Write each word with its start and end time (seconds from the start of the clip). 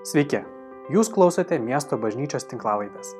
Sveiki, 0.00 0.38
jūs 0.88 1.10
klausote 1.12 1.58
miesto 1.60 1.98
bažnyčios 2.00 2.46
tinklavaitės. 2.48 3.10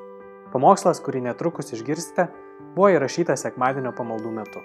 Pamokslas, 0.49 0.97
kurį 1.05 1.19
netrukus 1.27 1.69
išgirsite, 1.77 2.25
buvo 2.73 2.87
įrašytas 2.95 3.43
sekmadienio 3.45 3.91
pamaldų 3.93 4.31
metu. 4.33 4.63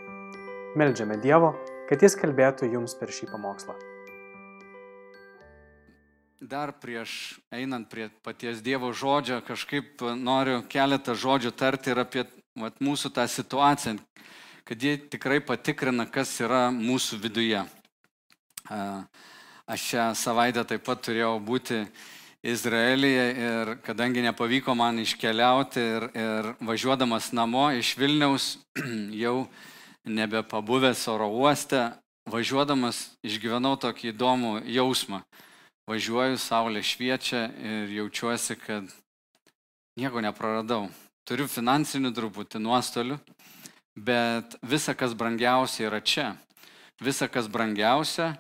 Meldžiame 0.81 1.19
Dievo, 1.21 1.51
kad 1.91 2.01
Jis 2.01 2.17
kalbėtų 2.17 2.71
jums 2.73 2.97
per 2.97 3.13
šį 3.13 3.29
pamokslą. 3.35 3.77
Dar 6.41 6.73
prieš 6.81 7.37
einant 7.53 7.93
prie 7.93 8.09
paties 8.25 8.65
Dievo 8.65 8.95
žodžio, 8.97 9.43
kažkaip 9.45 10.01
noriu 10.17 10.63
keletą 10.73 11.13
žodžių 11.13 11.53
tarti 11.53 11.93
ir 11.93 12.01
apie 12.01 12.25
vat, 12.57 12.81
mūsų 12.81 13.13
tą 13.13 13.29
situaciją, 13.29 13.99
kad 14.65 14.89
ji 14.89 14.97
tikrai 15.13 15.45
patikrina, 15.45 16.09
kas 16.09 16.33
yra 16.41 16.71
mūsų 16.73 17.21
viduje. 17.29 17.67
Aš 19.67 19.83
šią 19.83 20.03
savaitę 20.15 20.63
taip 20.63 20.85
pat 20.87 21.01
turėjau 21.03 21.41
būti 21.43 21.81
Izraelyje 22.47 23.25
ir 23.35 23.71
kadangi 23.83 24.23
nepavyko 24.23 24.77
man 24.79 25.01
iškeliauti 25.03 25.83
ir, 25.83 26.07
ir 26.15 26.49
važiuodamas 26.63 27.33
namo 27.35 27.65
iš 27.75 27.97
Vilniaus, 27.99 28.47
jau 29.25 29.49
nebepabuvęs 30.07 31.03
oro 31.11 31.27
uoste, 31.35 31.83
važiuodamas 32.31 33.19
išgyvenau 33.27 33.75
tokį 33.83 34.13
įdomų 34.13 34.55
jausmą. 34.71 35.25
Važiuoju, 35.91 36.39
saulė 36.39 36.87
šviečia 36.87 37.49
ir 37.59 37.91
jaučiuosi, 37.99 38.55
kad 38.63 38.87
nieko 39.99 40.23
nepraradau. 40.23 40.85
Turiu 41.27 41.51
finansinių 41.51 42.15
truputį 42.15 42.63
nuostolių, 42.63 43.19
bet 43.99 44.55
visa, 44.63 44.95
kas 44.95 45.19
brangiausia, 45.19 45.89
yra 45.91 45.99
čia. 45.99 46.33
Visa, 47.03 47.27
kas 47.27 47.51
brangiausia, 47.51 48.37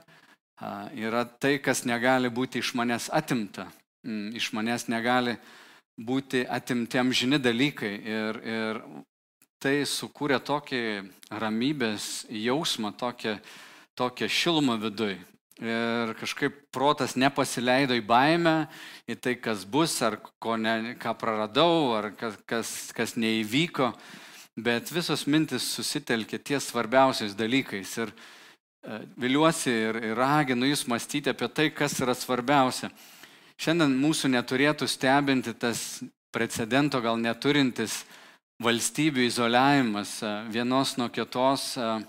yra 0.94 1.24
tai, 1.24 1.58
kas 1.60 1.84
negali 1.84 2.30
būti 2.32 2.60
iš 2.62 2.72
manęs 2.74 3.10
atimta. 3.12 3.68
Mm, 4.06 4.36
iš 4.36 4.52
manęs 4.56 4.88
negali 4.88 5.36
būti 5.98 6.46
atimtiem 6.48 7.12
žini 7.12 7.38
dalykai. 7.38 7.92
Ir, 8.00 8.40
ir 8.44 8.80
tai 9.60 9.84
sukūrė 9.84 10.40
tokį 10.40 10.82
ramybės 11.30 12.26
jausmą, 12.30 12.92
tokią, 12.96 13.38
tokią 13.96 14.28
šilumą 14.28 14.78
viduje. 14.80 15.18
Ir 15.56 16.12
kažkaip 16.20 16.56
protas 16.68 17.14
nepasileido 17.16 17.96
į 17.96 18.02
baimę, 18.04 18.66
į 19.08 19.16
tai, 19.16 19.38
kas 19.40 19.64
bus, 19.64 19.94
ar 20.04 20.18
ko 20.38 20.58
ne, 20.60 20.94
ką 21.00 21.14
praradau, 21.16 21.94
ar 21.96 22.10
kas, 22.12 22.36
kas, 22.44 22.72
kas 22.92 23.16
neįvyko, 23.16 23.88
bet 24.60 24.92
visos 24.92 25.24
mintis 25.24 25.64
susitelkė 25.78 26.42
ties 26.44 26.68
svarbiausiais 26.68 27.32
dalykais. 27.36 27.94
Ir 28.04 28.12
e, 28.12 28.35
viliuosi 29.16 29.70
ir, 29.70 30.00
ir 30.10 30.16
raginu 30.18 30.68
jūs 30.68 30.86
mąstyti 30.90 31.32
apie 31.32 31.48
tai, 31.48 31.70
kas 31.74 31.98
yra 32.02 32.14
svarbiausia. 32.14 32.90
Šiandien 33.56 33.96
mūsų 33.96 34.30
neturėtų 34.34 34.88
stebinti 34.88 35.54
tas 35.56 36.02
precedento 36.34 37.00
gal 37.00 37.18
neturintis 37.18 38.04
valstybių 38.62 39.24
izoliavimas 39.26 40.18
e, 40.24 40.32
vienos 40.52 40.96
nuo 41.00 41.08
kitos. 41.12 41.74
Uh, 41.76 42.00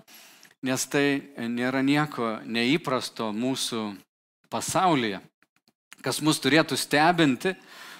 nes 0.67 0.86
tai 0.89 1.22
nėra 1.38 1.83
nieko 1.86 2.38
neįprasto 2.45 3.30
mūsų 3.36 3.92
pasaulyje. 4.52 5.22
Kas 6.02 6.22
mus 6.22 6.39
turėtų 6.42 6.78
stebinti, 6.80 7.53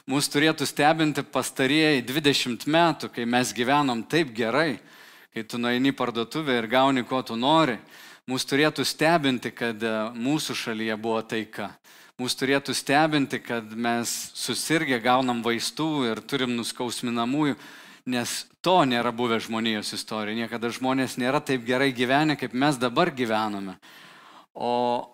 mus 0.09 0.30
turėtų 0.31 0.66
stebinti 0.70 1.23
pastarieji 1.23 2.05
20 2.08 2.67
metų, 2.67 3.11
kai 3.14 3.25
mes 3.25 3.53
gyvenom 3.53 4.03
taip 4.09 4.33
gerai, 4.36 4.80
kai 5.33 5.44
tu 5.44 5.59
nueini 5.61 5.94
parduotuvę 5.94 6.58
ir 6.58 6.70
gauni, 6.72 7.05
ko 7.05 7.22
tu 7.22 7.38
nori. 7.38 7.78
Mūsų 8.28 8.50
turėtų 8.52 8.83
stebinti, 8.83 9.53
kad 9.56 9.83
e, 9.83 9.95
mūsų 10.20 10.56
šalyje 10.58 10.97
buvo 11.00 11.22
taika. 11.23 11.72
Mūsų 12.20 12.39
turėtų 12.42 12.73
stebinti, 12.75 13.39
kad 13.39 13.72
mes 13.72 14.14
susirgę 14.36 15.00
gaunam 15.00 15.44
vaistų 15.45 15.92
ir 16.09 16.23
turim 16.28 16.58
nuskausminamųjų 16.58 17.55
nes 18.08 18.48
to 18.64 18.80
nėra 18.88 19.11
buvę 19.11 19.37
žmonijos 19.43 19.92
istorijoje. 19.98 20.39
Niekada 20.39 20.71
žmonės 20.71 21.17
nėra 21.20 21.43
taip 21.43 21.67
gerai 21.67 21.92
gyvenę, 21.92 22.37
kaip 22.39 22.55
mes 22.55 22.80
dabar 22.80 23.11
gyvename. 23.11 23.76
O 24.55 25.14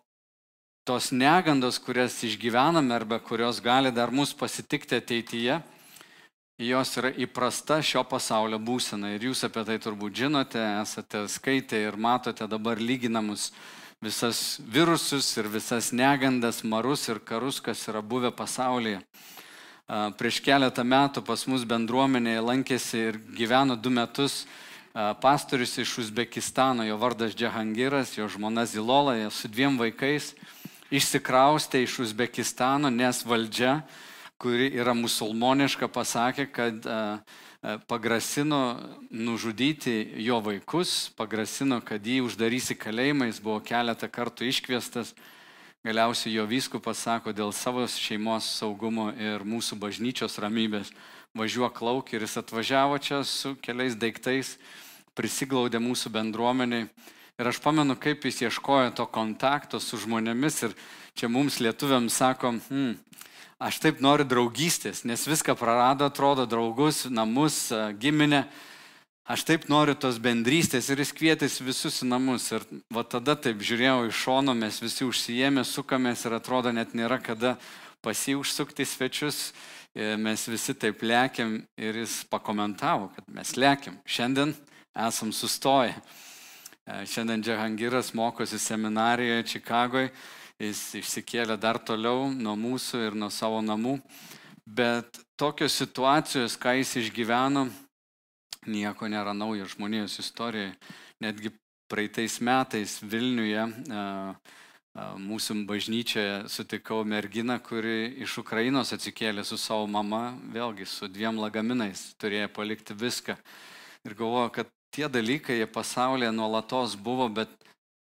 tos 0.85 1.09
negandos, 1.11 1.81
kurias 1.81 2.19
išgyvename 2.23 2.93
arba 2.93 3.19
kurios 3.19 3.59
gali 3.63 3.91
dar 3.91 4.13
mus 4.13 4.33
pasitikti 4.37 4.99
ateityje, 5.01 5.59
jos 6.67 6.91
yra 6.99 7.11
įprasta 7.11 7.81
šio 7.83 8.03
pasaulio 8.07 8.59
būsena. 8.61 9.13
Ir 9.15 9.29
jūs 9.29 9.43
apie 9.47 9.63
tai 9.67 9.77
turbūt 9.81 10.15
žinote, 10.23 10.61
esate 10.81 11.25
skaitę 11.31 11.79
ir 11.87 11.97
matote 11.99 12.47
dabar 12.47 12.81
lyginamus 12.81 13.51
visas 14.03 14.59
virusus 14.67 15.29
ir 15.37 15.47
visas 15.47 15.91
negandas, 15.95 16.63
marus 16.63 17.07
ir 17.07 17.21
karus, 17.23 17.61
kas 17.63 17.85
yra 17.87 18.01
buvę 18.03 18.33
pasaulyje. 18.35 18.99
Prieš 20.19 20.39
keletą 20.43 20.83
metų 20.87 21.23
pas 21.27 21.43
mus 21.47 21.63
bendruomenėje 21.67 22.43
lankėsi 22.43 23.01
ir 23.11 23.19
gyveno 23.35 23.75
du 23.75 23.91
metus 23.91 24.43
pastorius 24.93 25.77
iš 25.81 25.97
Uzbekistano, 26.05 26.85
jo 26.85 26.97
vardas 27.01 27.35
Džahangiras, 27.35 28.17
jo 28.17 28.27
žmona 28.29 28.65
Zilola, 28.69 29.15
su 29.31 29.49
dviem 29.49 29.79
vaikais 29.79 30.33
išsikraustė 30.93 31.83
iš 31.83 31.99
Uzbekistano, 32.05 32.91
nes 32.93 33.23
valdžia, 33.25 33.81
kuri 34.43 34.67
yra 34.75 34.91
musulmoniška, 34.97 35.87
pasakė, 35.87 36.49
kad 36.51 36.87
pagrasino 37.87 38.59
nužudyti 39.07 39.95
jo 40.25 40.41
vaikus, 40.43 41.13
pagrasino, 41.15 41.79
kad 41.79 42.03
jį 42.03 42.19
uždarys 42.27 42.73
į 42.75 42.77
kalėjimą, 42.81 43.29
jis 43.31 43.39
buvo 43.43 43.61
keletą 43.63 44.11
kartų 44.11 44.51
iškviestas 44.51 45.15
Galiausiai 45.83 46.37
jo 46.37 46.45
vyskupas 46.47 47.01
sako, 47.03 47.33
dėl 47.35 47.49
savo 47.51 47.81
šeimos 47.91 48.45
saugumo 48.55 49.09
ir 49.19 49.41
mūsų 49.43 49.75
bažnyčios 49.81 50.37
ramybės 50.39 50.93
važiuok 51.35 51.81
lauk 51.83 52.13
ir 52.13 52.23
jis 52.23 52.37
atvažiavo 52.39 52.95
čia 53.03 53.17
su 53.27 53.51
keliais 53.59 53.97
daiktais, 53.99 54.53
prisiglaudė 55.11 55.81
mūsų 55.83 56.13
bendruomeniai. 56.15 56.87
Ir 57.35 57.49
aš 57.51 57.59
pamenu, 57.59 57.97
kaip 57.99 58.23
jis 58.23 58.45
ieškojo 58.45 58.93
to 58.95 59.09
kontakto 59.11 59.81
su 59.83 59.99
žmonėmis 59.99 60.61
ir 60.69 60.77
čia 61.19 61.27
mums 61.27 61.59
lietuviams 61.59 62.15
sako, 62.15 62.53
hmm, 62.69 62.95
aš 63.61 63.79
taip 63.83 64.01
noriu 64.03 64.25
draugystės, 64.27 65.03
nes 65.05 65.25
viską 65.27 65.55
prarado, 65.59 66.07
atrodo, 66.09 66.45
draugus, 66.49 67.05
namus, 67.09 67.67
giminę. 67.99 68.45
Aš 69.23 69.45
taip 69.47 69.69
noriu 69.71 69.95
tos 69.95 70.17
bendrystės 70.19 70.89
ir 70.91 70.99
jis 70.99 71.13
kvietėsi 71.15 71.63
visus 71.63 72.01
į 72.03 72.09
namus. 72.09 72.49
Ir 72.51 72.65
va 72.91 73.05
tada 73.07 73.37
taip 73.39 73.61
žiūrėjau 73.63 74.09
iš 74.09 74.17
šono, 74.25 74.55
mes 74.57 74.81
visi 74.83 75.07
užsijėmė, 75.07 75.63
sukamės 75.63 76.25
ir 76.27 76.35
atrodo 76.35 76.73
net 76.75 76.91
nėra 76.91 77.21
kada 77.23 77.55
pasiužsukti 78.03 78.83
svečius. 78.83 79.53
Ir 79.95 80.17
mes 80.17 80.43
visi 80.49 80.73
taip 80.73 81.05
lėkiam 81.05 81.59
ir 81.77 82.01
jis 82.01 82.23
pakomentavo, 82.27 83.11
kad 83.15 83.27
mes 83.31 83.53
lėkiam. 83.55 83.99
Šiandien 84.09 84.55
esam 85.07 85.31
sustoję. 85.31 85.93
E, 86.83 87.05
šiandien 87.07 87.43
Džahangiras 87.45 88.13
mokosi 88.17 88.59
seminarijoje 88.59 89.43
Čikagoje. 89.53 90.09
Jis 90.63 90.81
išsikėlė 91.01 91.57
dar 91.59 91.79
toliau 91.83 92.29
nuo 92.31 92.53
mūsų 92.55 93.01
ir 93.09 93.17
nuo 93.19 93.27
savo 93.33 93.59
namų. 93.63 93.97
Bet 94.63 95.19
tokios 95.35 95.75
situacijos, 95.75 96.55
ką 96.55 96.77
jis 96.77 96.93
išgyveno, 97.01 97.65
nieko 98.71 99.09
nėra 99.11 99.33
naujo 99.35 99.67
žmonijos 99.73 100.15
istorijoje. 100.23 100.71
Netgi 101.23 101.51
praeitais 101.91 102.39
metais 102.39 102.95
Vilniuje 103.03 103.65
mūsų 104.93 105.57
bažnyčioje 105.67 106.47
sutikau 106.53 107.01
merginą, 107.03 107.57
kuri 107.65 108.13
iš 108.23 108.37
Ukrainos 108.43 108.93
atsikėlė 108.93 109.43
su 109.43 109.57
savo 109.57 109.87
mama, 109.89 110.37
vėlgi 110.53 110.85
su 110.87 111.09
dviem 111.09 111.41
lagaminais, 111.41 112.11
turėjo 112.21 112.51
palikti 112.53 112.95
viską. 112.95 113.35
Ir 114.05 114.15
galvoju, 114.19 114.53
kad 114.53 114.71
tie 114.93 115.09
dalykai 115.09 115.57
jie 115.59 115.67
pasaulyje 115.67 116.31
nuolatos 116.31 116.95
buvo, 116.95 117.27
bet 117.27 117.49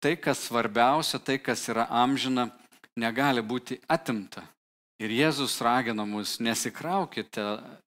tai, 0.01 0.17
kas 0.17 0.47
svarbiausia, 0.47 1.19
tai, 1.19 1.39
kas 1.39 1.67
yra 1.73 1.87
amžina, 1.91 2.51
negali 2.97 3.43
būti 3.43 3.81
atimta. 3.89 4.45
Ir 5.03 5.13
Jėzus 5.13 5.59
ragina 5.61 6.07
mus, 6.09 6.39
nesikraukite 6.41 7.45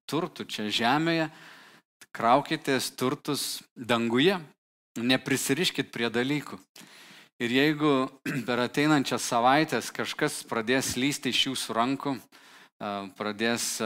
turtų 0.09 0.45
čia 0.45 0.67
žemėje, 0.69 1.29
kraukitės 2.13 2.91
turtus 2.93 3.63
danguje, 3.73 4.37
neprisiriškit 4.99 5.89
prie 5.93 6.09
dalykų. 6.13 6.59
Ir 7.39 7.55
jeigu 7.55 7.93
per 8.47 8.61
ateinančias 8.65 9.25
savaitės 9.25 9.89
kažkas 9.95 10.43
pradės 10.49 10.93
lysti 10.99 11.33
iš 11.33 11.47
jūsų 11.49 11.77
rankų, 11.77 12.15
pradės 13.17 13.79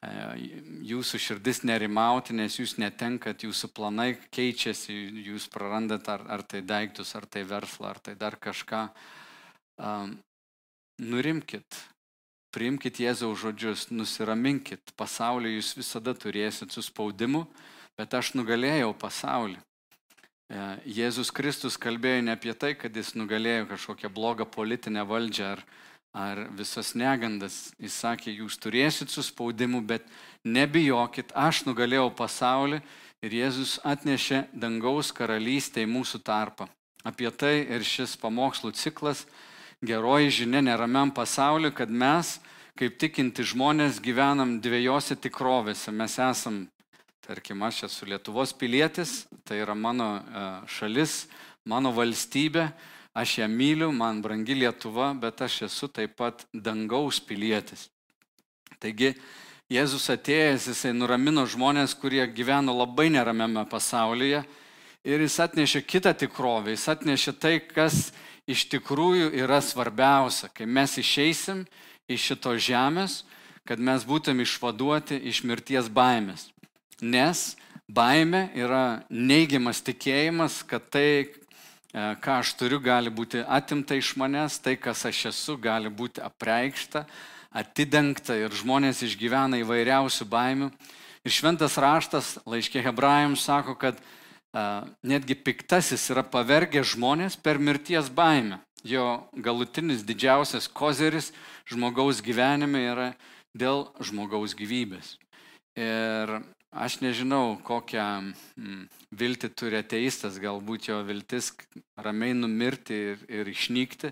jūsų 0.00 1.18
širdis 1.20 1.62
nerimauti, 1.68 2.34
nes 2.34 2.58
jūs 2.58 2.74
netenkat, 2.80 3.44
jūsų 3.46 3.70
planai 3.76 4.16
keičiasi, 4.34 4.94
jūs 5.28 5.46
prarandat 5.52 6.08
ar, 6.10 6.24
ar 6.26 6.42
tai 6.42 6.62
daiktus, 6.62 7.14
ar 7.14 7.26
tai 7.26 7.44
verslą, 7.46 7.92
ar 7.92 8.00
tai 8.02 8.16
dar 8.18 8.34
kažką, 8.40 8.88
nurimkit, 11.02 11.78
priimkite 12.52 13.04
Jėzaus 13.06 13.40
žodžius, 13.42 13.90
nusiraminkit, 13.90 14.92
pasaulį 14.98 15.56
jūs 15.56 15.72
visada 15.78 16.14
turėsit 16.14 16.74
su 16.74 16.82
spaudimu, 16.82 17.46
bet 17.98 18.14
aš 18.14 18.34
nugalėjau 18.34 18.92
pasaulį. 18.98 19.60
E, 20.52 20.64
Jėzus 20.98 21.32
Kristus 21.32 21.78
kalbėjo 21.80 22.26
ne 22.26 22.34
apie 22.36 22.52
tai, 22.52 22.74
kad 22.76 22.94
jis 22.96 23.14
nugalėjo 23.16 23.68
kažkokią 23.72 24.10
blogą 24.12 24.46
politinę 24.48 25.04
valdžią 25.08 25.54
ar, 25.56 25.64
ar 26.12 26.46
visas 26.52 26.92
negandas. 26.94 27.72
Jis 27.80 27.96
sakė, 28.04 28.32
jūs 28.42 28.58
turėsit 28.60 29.10
suspaudimu, 29.10 29.80
bet 29.84 30.04
nebijokit, 30.44 31.32
aš 31.34 31.64
nugalėjau 31.66 32.10
pasaulį 32.16 32.82
ir 33.22 33.36
Jėzus 33.38 33.78
atnešė 33.86 34.46
dangaus 34.52 35.12
karalystę 35.14 35.82
į 35.82 35.90
mūsų 35.90 36.22
tarpą. 36.26 36.68
Apie 37.02 37.30
tai 37.34 37.64
ir 37.66 37.82
šis 37.82 38.14
pamokslų 38.20 38.74
ciklas 38.78 39.24
geroji 39.82 40.30
žinia 40.42 40.62
neramiam 40.62 41.10
pasauliu, 41.10 41.72
kad 41.74 41.90
mes, 41.90 42.36
kaip 42.78 42.98
tikinti 43.00 43.42
žmonės, 43.42 43.98
gyvenam 44.02 44.60
dviejose 44.62 45.16
tikrovėse. 45.18 45.90
Mes 45.90 46.14
esam, 46.22 46.66
tarkim, 47.26 47.62
aš 47.66 47.88
esu 47.88 48.06
Lietuvos 48.06 48.54
pilietis, 48.54 49.24
tai 49.44 49.58
yra 49.64 49.74
mano 49.74 50.14
e, 50.20 50.46
šalis, 50.70 51.24
mano 51.66 51.90
valstybė, 51.94 52.68
aš 53.14 53.38
ją 53.38 53.48
myliu, 53.48 53.92
man 53.92 54.22
brangi 54.24 54.56
Lietuva, 54.56 55.12
bet 55.14 55.42
aš 55.44 55.62
esu 55.68 55.88
taip 55.88 56.16
pat 56.16 56.46
dangaus 56.52 57.20
pilietis. 57.20 57.88
Taigi, 58.80 59.14
Jėzus 59.72 60.10
atėjęs, 60.12 60.66
jisai 60.68 60.90
nuramino 60.92 61.46
žmonės, 61.48 61.94
kurie 61.96 62.24
gyveno 62.28 62.74
labai 62.76 63.06
neramiame 63.14 63.62
pasaulyje 63.70 64.42
ir 65.00 65.22
jis 65.24 65.38
atnešė 65.40 65.80
kitą 65.88 66.12
tikrovę, 66.18 66.74
jis 66.74 66.84
atnešė 66.92 67.32
tai, 67.40 67.54
kas 67.60 68.10
iš 68.44 68.66
tikrųjų 68.74 69.30
yra 69.38 69.62
svarbiausia, 69.64 70.50
kai 70.52 70.66
mes 70.66 70.98
išeisim 71.00 71.64
iš 72.10 72.26
šito 72.32 72.52
žemės, 72.58 73.22
kad 73.64 73.80
mes 73.80 74.04
būtum 74.04 74.42
išvaduoti 74.42 75.20
iš 75.30 75.40
mirties 75.46 75.88
baimės. 75.88 76.50
Nes 77.00 77.54
baime 77.88 78.50
yra 78.58 79.02
neigiamas 79.08 79.80
tikėjimas, 79.86 80.60
kad 80.66 80.90
tai, 80.92 81.32
ką 81.92 82.38
aš 82.40 82.54
turiu, 82.56 82.80
gali 82.80 83.12
būti 83.12 83.42
atimta 83.44 83.96
iš 83.98 84.14
manęs, 84.16 84.56
tai, 84.64 84.78
kas 84.80 85.04
aš 85.04 85.26
esu, 85.32 85.58
gali 85.60 85.92
būti 85.92 86.22
apreikšta, 86.24 87.04
atidengta 87.52 88.36
ir 88.40 88.54
žmonės 88.56 89.02
išgyvena 89.04 89.60
įvairiausių 89.60 90.26
baimių. 90.32 90.70
Ir 91.22 91.30
šventas 91.30 91.76
raštas 91.78 92.38
laiškė 92.48 92.82
hebrajams 92.82 93.44
sako, 93.44 93.76
kad 93.78 94.00
a, 94.00 94.04
e, 94.56 94.64
netgi 95.12 95.36
piktasis 95.36 96.08
yra 96.10 96.24
pavergęs 96.24 96.94
žmonės 96.96 97.36
per 97.36 97.60
mirties 97.60 98.08
baimę. 98.08 98.62
Jo 98.82 99.28
galutinis 99.38 100.02
didžiausias 100.02 100.66
kozeris 100.66 101.30
žmogaus 101.70 102.24
gyvenime 102.24 102.80
yra 102.88 103.12
dėl 103.54 103.86
žmogaus 104.02 104.56
gyvybės. 104.58 105.18
Ir 105.78 106.40
Aš 106.72 107.02
nežinau, 107.04 107.58
kokią 107.60 108.04
mm, 108.56 108.84
viltį 109.12 109.48
turi 109.52 109.76
ateistas, 109.76 110.38
galbūt 110.40 110.86
jo 110.88 111.02
viltis 111.04 111.50
ramiai 112.00 112.32
numirti 112.32 112.96
ir, 113.10 113.26
ir 113.28 113.50
išnykti, 113.52 114.08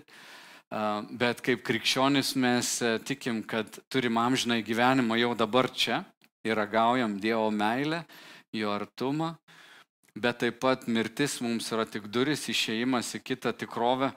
bet 1.17 1.41
kaip 1.41 1.63
krikščionis 1.65 2.35
mes 2.37 2.69
e, 2.85 2.91
tikim, 3.01 3.41
kad 3.41 3.79
turim 3.89 4.19
amžinai 4.21 4.61
gyvenimą 4.61 5.17
jau 5.17 5.31
dabar 5.33 5.71
čia 5.73 6.03
ir 6.45 6.53
ragaujam 6.55 7.17
Dievo 7.17 7.49
meilę, 7.49 8.03
jo 8.53 8.69
artumą, 8.69 9.31
bet 10.13 10.43
taip 10.45 10.61
pat 10.61 10.85
mirtis 10.85 11.39
mums 11.41 11.71
yra 11.73 11.87
tik 11.89 12.05
duris, 12.13 12.45
išėjimas 12.45 13.09
į 13.17 13.23
kitą 13.25 13.55
tikrovę, 13.57 14.11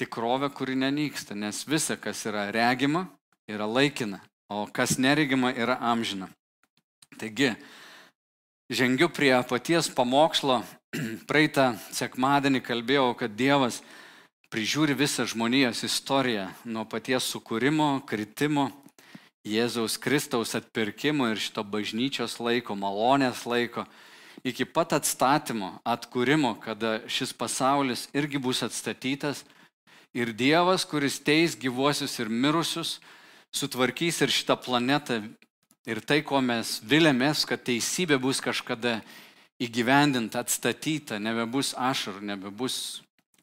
tikrovę, 0.00 0.48
kuri 0.48 0.80
nenyksta, 0.80 1.36
nes 1.36 1.60
visa, 1.68 2.00
kas 2.00 2.24
yra 2.24 2.48
regima, 2.56 3.04
yra 3.44 3.68
laikina, 3.68 4.24
o 4.48 4.64
kas 4.64 4.96
neregima, 4.96 5.52
yra 5.52 5.76
amžina. 5.92 6.32
Taigi, 7.16 7.54
žengiu 8.68 9.08
prie 9.08 9.32
paties 9.48 9.88
pamokslo. 9.88 10.60
Praeitą 11.28 11.70
sekmadienį 11.96 12.60
kalbėjau, 12.60 13.14
kad 13.16 13.32
Dievas 13.32 13.80
prižiūri 14.52 14.92
visą 14.96 15.24
žmonijos 15.24 15.80
istoriją 15.88 16.50
nuo 16.68 16.84
paties 16.84 17.24
sukūrimo, 17.32 18.02
kritimo, 18.04 18.68
Jėzaus 19.46 19.96
Kristaus 20.02 20.52
atpirkimo 20.58 21.30
ir 21.32 21.40
šito 21.40 21.64
bažnyčios 21.64 22.36
laiko, 22.42 22.76
malonės 22.76 23.46
laiko, 23.48 23.86
iki 24.44 24.66
pat 24.68 24.92
atstatymo, 24.98 25.78
atkūrimo, 25.86 26.52
kada 26.60 26.98
šis 27.08 27.32
pasaulis 27.32 28.10
irgi 28.12 28.42
bus 28.42 28.60
atstatytas 28.66 29.44
ir 30.12 30.34
Dievas, 30.36 30.84
kuris 30.84 31.16
teis 31.22 31.56
gyvuosius 31.56 32.18
ir 32.20 32.28
mirusius, 32.28 32.98
sutvarkys 33.56 34.20
ir 34.26 34.34
šitą 34.34 34.58
planetą 34.60 35.22
Ir 35.86 36.00
tai, 36.02 36.18
ko 36.26 36.40
mes 36.42 36.80
vilėmės, 36.82 37.44
kad 37.46 37.60
teisybė 37.62 38.16
bus 38.18 38.40
kažkada 38.42 38.96
įgyvendinta, 39.62 40.42
atstatyta, 40.42 41.20
nebebus 41.22 41.76
ašarų, 41.78 42.24
nebebus 42.26 42.78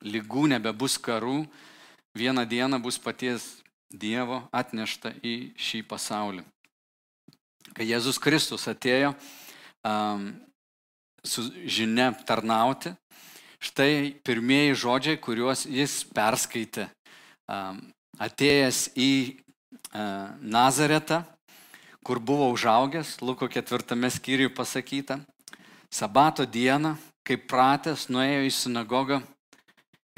lygų, 0.03 0.49
nebebus 0.51 0.97
karų, 0.99 1.45
vieną 2.11 2.43
dieną 2.43 2.81
bus 2.83 2.99
paties 2.99 3.63
Dievo 3.93 4.41
atnešta 4.51 5.13
į 5.21 5.53
šį 5.53 5.83
pasaulį. 5.85 6.41
Kai 7.77 7.85
Jėzus 7.85 8.17
Kristus 8.19 8.65
atėjo 8.67 9.13
um, 9.85 10.31
su 11.23 11.45
žinia 11.63 12.09
tarnauti, 12.25 12.91
štai 13.61 14.17
pirmieji 14.25 14.79
žodžiai, 14.81 15.19
kuriuos 15.21 15.63
jis 15.69 16.01
perskaitė, 16.09 16.89
um, 17.47 17.79
atėjęs 18.17 18.89
į 18.97 19.13
uh, 19.37 20.33
Nazaretą, 20.41 21.21
kur 22.03 22.19
buvo 22.19 22.51
užaugęs, 22.51 23.21
Luko 23.21 23.47
ketvirtame 23.47 24.11
skyriuje 24.11 24.51
pasakyta, 24.55 25.19
sabato 25.89 26.45
dieną, 26.45 26.97
kaip 27.23 27.47
pratęs, 27.47 28.09
nuėjo 28.11 28.43
į 28.43 28.51
sinagogą 28.51 29.21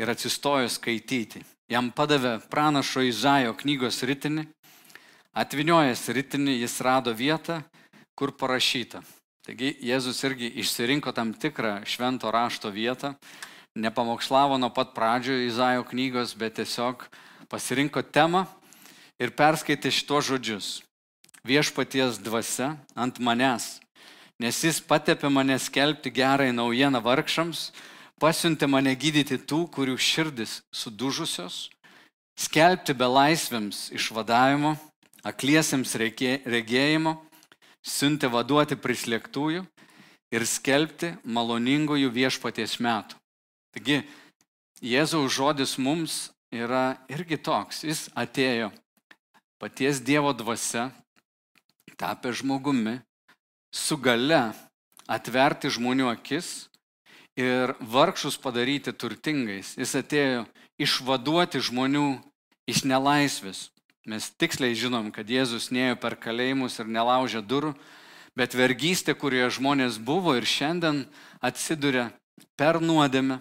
ir 0.02 0.10
atsistojo 0.10 0.70
skaityti. 0.70 1.44
Jam 1.70 1.92
padavė 1.94 2.40
pranašo 2.50 3.06
Izaijo 3.06 3.54
knygos 3.58 4.02
ritinį, 4.06 4.48
atviniojęs 5.38 6.08
ritinį 6.18 6.58
jis 6.62 6.80
rado 6.82 7.14
vietą, 7.14 7.62
kur 8.18 8.34
parašyta. 8.34 9.04
Taigi 9.46 9.76
Jėzus 9.86 10.24
irgi 10.26 10.50
išsirinko 10.62 11.14
tam 11.14 11.34
tikrą 11.38 11.84
švento 11.86 12.32
rašto 12.34 12.72
vietą, 12.74 13.14
nepamokslavo 13.78 14.58
nuo 14.58 14.72
pat 14.74 14.96
pradžio 14.98 15.38
Izaijo 15.46 15.86
knygos, 15.86 16.34
bet 16.34 16.58
tiesiog 16.58 17.06
pasirinko 17.50 18.02
temą 18.02 18.46
ir 19.22 19.36
perskaitė 19.38 19.94
šitos 19.94 20.32
žodžius 20.32 20.85
viešpaties 21.46 22.20
dvasia 22.26 22.74
ant 22.98 23.20
manęs, 23.22 23.80
nes 24.42 24.64
jis 24.66 24.82
patepė 24.82 25.30
mane 25.30 25.58
skelbti 25.62 26.12
gerai 26.12 26.50
naujieną 26.56 27.02
vargšams, 27.06 27.70
pasiuntė 28.20 28.68
mane 28.68 28.96
gydyti 28.96 29.38
tų, 29.38 29.66
kurių 29.72 29.96
širdis 30.00 30.60
sudužusios, 30.74 31.70
skelbti 32.36 32.96
belaisvėms 32.98 33.90
išvadavimo, 33.96 34.76
akliesiems 35.26 35.96
regėjimo, 36.00 37.16
siuntė 37.86 38.30
vaduoti 38.34 38.78
prislėgtųjų 38.80 39.64
ir 40.34 40.46
skelbti 40.50 41.14
maloningųjų 41.24 42.12
viešpaties 42.12 42.80
metų. 42.82 43.18
Taigi, 43.76 44.04
Jėzaus 44.84 45.32
žodis 45.34 45.78
mums 45.80 46.30
yra 46.52 46.98
irgi 47.12 47.38
toks. 47.40 47.84
Jis 47.88 48.06
atėjo 48.16 48.72
paties 49.62 50.02
Dievo 50.04 50.34
dvasia, 50.36 50.90
tapę 51.98 52.34
žmogumi, 52.36 53.00
su 53.74 53.98
gale 53.98 54.54
atverti 55.08 55.70
žmonių 55.72 56.10
akis 56.14 56.68
ir 57.36 57.76
vargšus 57.80 58.38
padaryti 58.42 58.94
turtingais. 58.96 59.76
Jis 59.76 59.96
atėjo 60.00 60.46
išvaduoti 60.82 61.62
žmonių 61.64 62.08
iš 62.70 62.84
nelaisvės. 62.88 63.70
Mes 64.06 64.30
tiksliai 64.38 64.78
žinom, 64.78 65.10
kad 65.10 65.26
Jėzus 65.26 65.72
neėjo 65.74 65.98
per 65.98 66.16
kalėjimus 66.22 66.78
ir 66.78 66.90
nelaužė 66.94 67.42
durų, 67.42 67.74
bet 68.38 68.54
vergystė, 68.54 69.16
kurioje 69.18 69.56
žmonės 69.58 69.98
buvo 69.98 70.36
ir 70.38 70.46
šiandien 70.46 71.06
atsiduria 71.42 72.12
per 72.60 72.82
nuodėmę. 72.84 73.40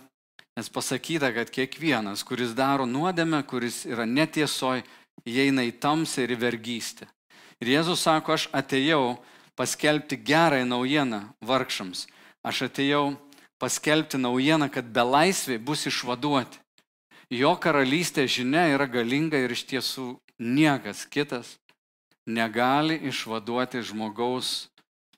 Nes 0.55 0.71
pasakyta, 0.71 1.33
kad 1.35 1.51
kiekvienas, 1.51 2.23
kuris 2.23 2.55
daro 2.55 2.87
nuodėmę, 2.87 3.43
kuris 3.43 3.83
yra 3.91 4.07
netiesoj, 4.07 4.85
įeina 5.27 5.67
į 5.67 5.75
tamsą 5.83 6.25
ir 6.25 6.37
į 6.37 6.41
vergystę. 6.47 7.09
Ir 7.63 7.71
Jėzus 7.77 8.03
sako, 8.03 8.35
aš 8.35 8.49
atėjau 8.53 9.19
paskelbti 9.59 10.19
gerąją 10.19 10.67
naujieną 10.67 11.21
vargšams. 11.45 12.07
Aš 12.45 12.67
atėjau 12.69 13.17
paskelbti 13.63 14.19
naujieną, 14.19 14.69
kad 14.71 14.91
belaisviai 14.91 15.59
bus 15.59 15.87
išvaduoti. 15.87 16.59
Jo 17.33 17.55
karalystė 17.57 18.27
žinia 18.29 18.67
yra 18.75 18.87
galinga 18.91 19.39
ir 19.41 19.55
iš 19.55 19.65
tiesų 19.71 20.09
niekas 20.39 21.07
kitas 21.09 21.57
negali 22.27 22.99
išvaduoti 23.09 23.81
žmogaus 23.85 24.69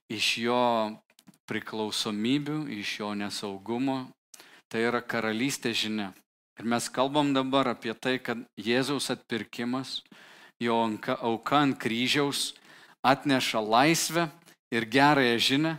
iš 0.09 0.39
jo 0.47 0.63
priklausomybių, 1.51 2.67
iš 2.79 3.01
jo 3.01 3.11
nesaugumo. 3.15 4.07
Tai 4.71 4.83
yra 4.83 5.03
karalystė 5.03 5.75
žinia. 5.75 6.13
Ir 6.59 6.67
mes 6.67 6.89
kalbam 6.91 7.35
dabar 7.35 7.69
apie 7.71 7.95
tai, 7.95 8.17
kad 8.19 8.41
Jėzaus 8.59 9.11
atpirkimas 9.13 10.01
jo 10.61 10.77
auka 11.21 11.59
ant 11.65 11.79
kryžiaus 11.79 12.55
atneša 13.03 13.61
laisvę 13.61 14.29
ir 14.71 14.87
gerąją 14.87 15.39
žinę, 15.39 15.77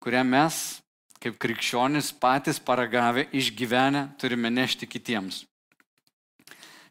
kurią 0.00 0.24
mes, 0.24 0.80
kaip 1.20 1.36
krikščionis, 1.38 2.12
patys 2.12 2.60
paragavę, 2.60 3.26
išgyvenę, 3.32 4.08
turime 4.18 4.50
nešti 4.50 4.88
kitiems. 4.88 5.44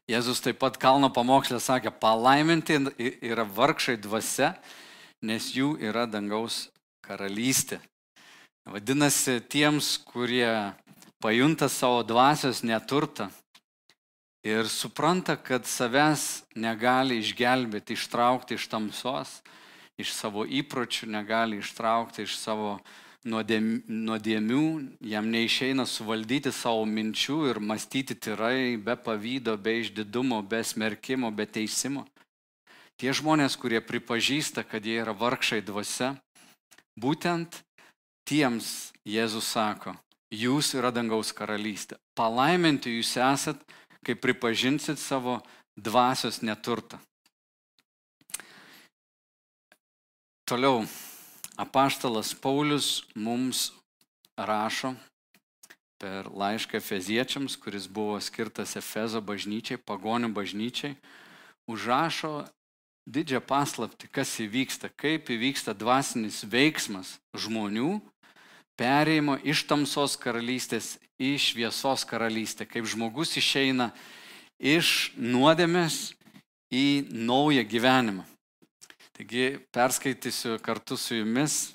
Jėzus 0.10 0.42
taip 0.42 0.58
pat 0.62 0.78
kalno 0.82 1.10
pamokslė 1.14 1.60
sakė, 1.62 1.92
palaiminti 1.94 2.78
yra 3.22 3.46
vargšai 3.46 3.98
dvasia, 4.02 4.56
nes 5.22 5.52
jų 5.54 5.76
yra 5.82 6.06
dangaus 6.10 6.68
karalystė. 7.06 7.80
Vadinasi, 8.70 9.40
tiems, 9.50 9.98
kurie 10.06 10.74
pajunta 11.22 11.70
savo 11.70 12.04
dvasios 12.06 12.62
neturtą 12.66 13.30
ir 14.44 14.70
supranta, 14.70 15.36
kad 15.36 15.68
savęs 15.68 16.44
negali 16.56 17.20
išgelbėti, 17.20 17.98
ištraukti 17.98 18.56
iš 18.56 18.68
tamsos, 18.72 19.40
iš 20.00 20.14
savo 20.16 20.46
įpročių 20.46 21.10
negali 21.12 21.60
ištraukti 21.60 22.24
iš 22.24 22.38
savo 22.40 22.80
nuodėmių, 23.28 24.64
jam 25.04 25.28
neišeina 25.28 25.84
suvaldyti 25.86 26.54
savo 26.56 26.86
minčių 26.88 27.40
ir 27.52 27.60
mąstyti 27.60 28.16
tyrai, 28.16 28.78
be 28.80 28.96
pavydo, 28.96 29.58
be 29.58 29.82
išdidumo, 29.82 30.40
be 30.42 30.64
smerkimo, 30.64 31.32
be 31.32 31.46
teisimo. 31.46 32.06
Tie 33.00 33.12
žmonės, 33.16 33.56
kurie 33.60 33.80
pripažįsta, 33.84 34.64
kad 34.64 34.84
jie 34.84 35.00
yra 35.04 35.16
vargšai 35.16 35.62
dvasia, 35.64 36.14
būtent 37.00 37.62
tiems 38.28 38.92
Jėzus 39.08 39.52
sako, 39.52 39.96
jūs 40.32 40.74
yra 40.76 40.92
dangaus 40.92 41.32
karalystė. 41.36 41.96
Palaiminti 42.16 42.92
jūs 42.98 43.16
esat, 43.24 43.60
kai 44.06 44.16
pripažinsit 44.16 45.00
savo 45.00 45.40
dvasios 45.76 46.42
neturtą. 46.42 47.00
Toliau, 50.50 50.82
apaštalas 51.58 52.34
Paulius 52.34 53.04
mums 53.14 53.70
rašo 54.34 54.96
per 56.00 56.26
laišką 56.32 56.80
Efeziečiams, 56.80 57.58
kuris 57.60 57.86
buvo 57.86 58.18
skirtas 58.24 58.78
Efezo 58.80 59.22
bažnyčiai, 59.22 59.78
pagonių 59.78 60.32
bažnyčiai, 60.34 60.96
užrašo 61.70 62.48
didžią 63.10 63.42
paslapti, 63.46 64.08
kas 64.08 64.32
įvyksta, 64.40 64.90
kaip 64.96 65.30
įvyksta 65.30 65.76
dvasinis 65.78 66.42
veiksmas 66.48 67.18
žmonių, 67.36 68.00
perėjimo 68.80 69.38
iš 69.44 69.66
tamsos 69.68 70.16
karalystės 70.20 70.96
į 71.20 71.36
šviesos 71.42 72.06
karalystę, 72.08 72.64
kaip 72.64 72.88
žmogus 72.88 73.36
išeina 73.40 73.92
iš 74.60 75.12
nuodėmės 75.20 76.14
į 76.72 77.10
naują 77.12 77.66
gyvenimą. 77.68 78.24
Taigi 79.20 79.60
perskaitysiu 79.76 80.56
kartu 80.64 80.96
su 80.96 81.18
jumis 81.18 81.74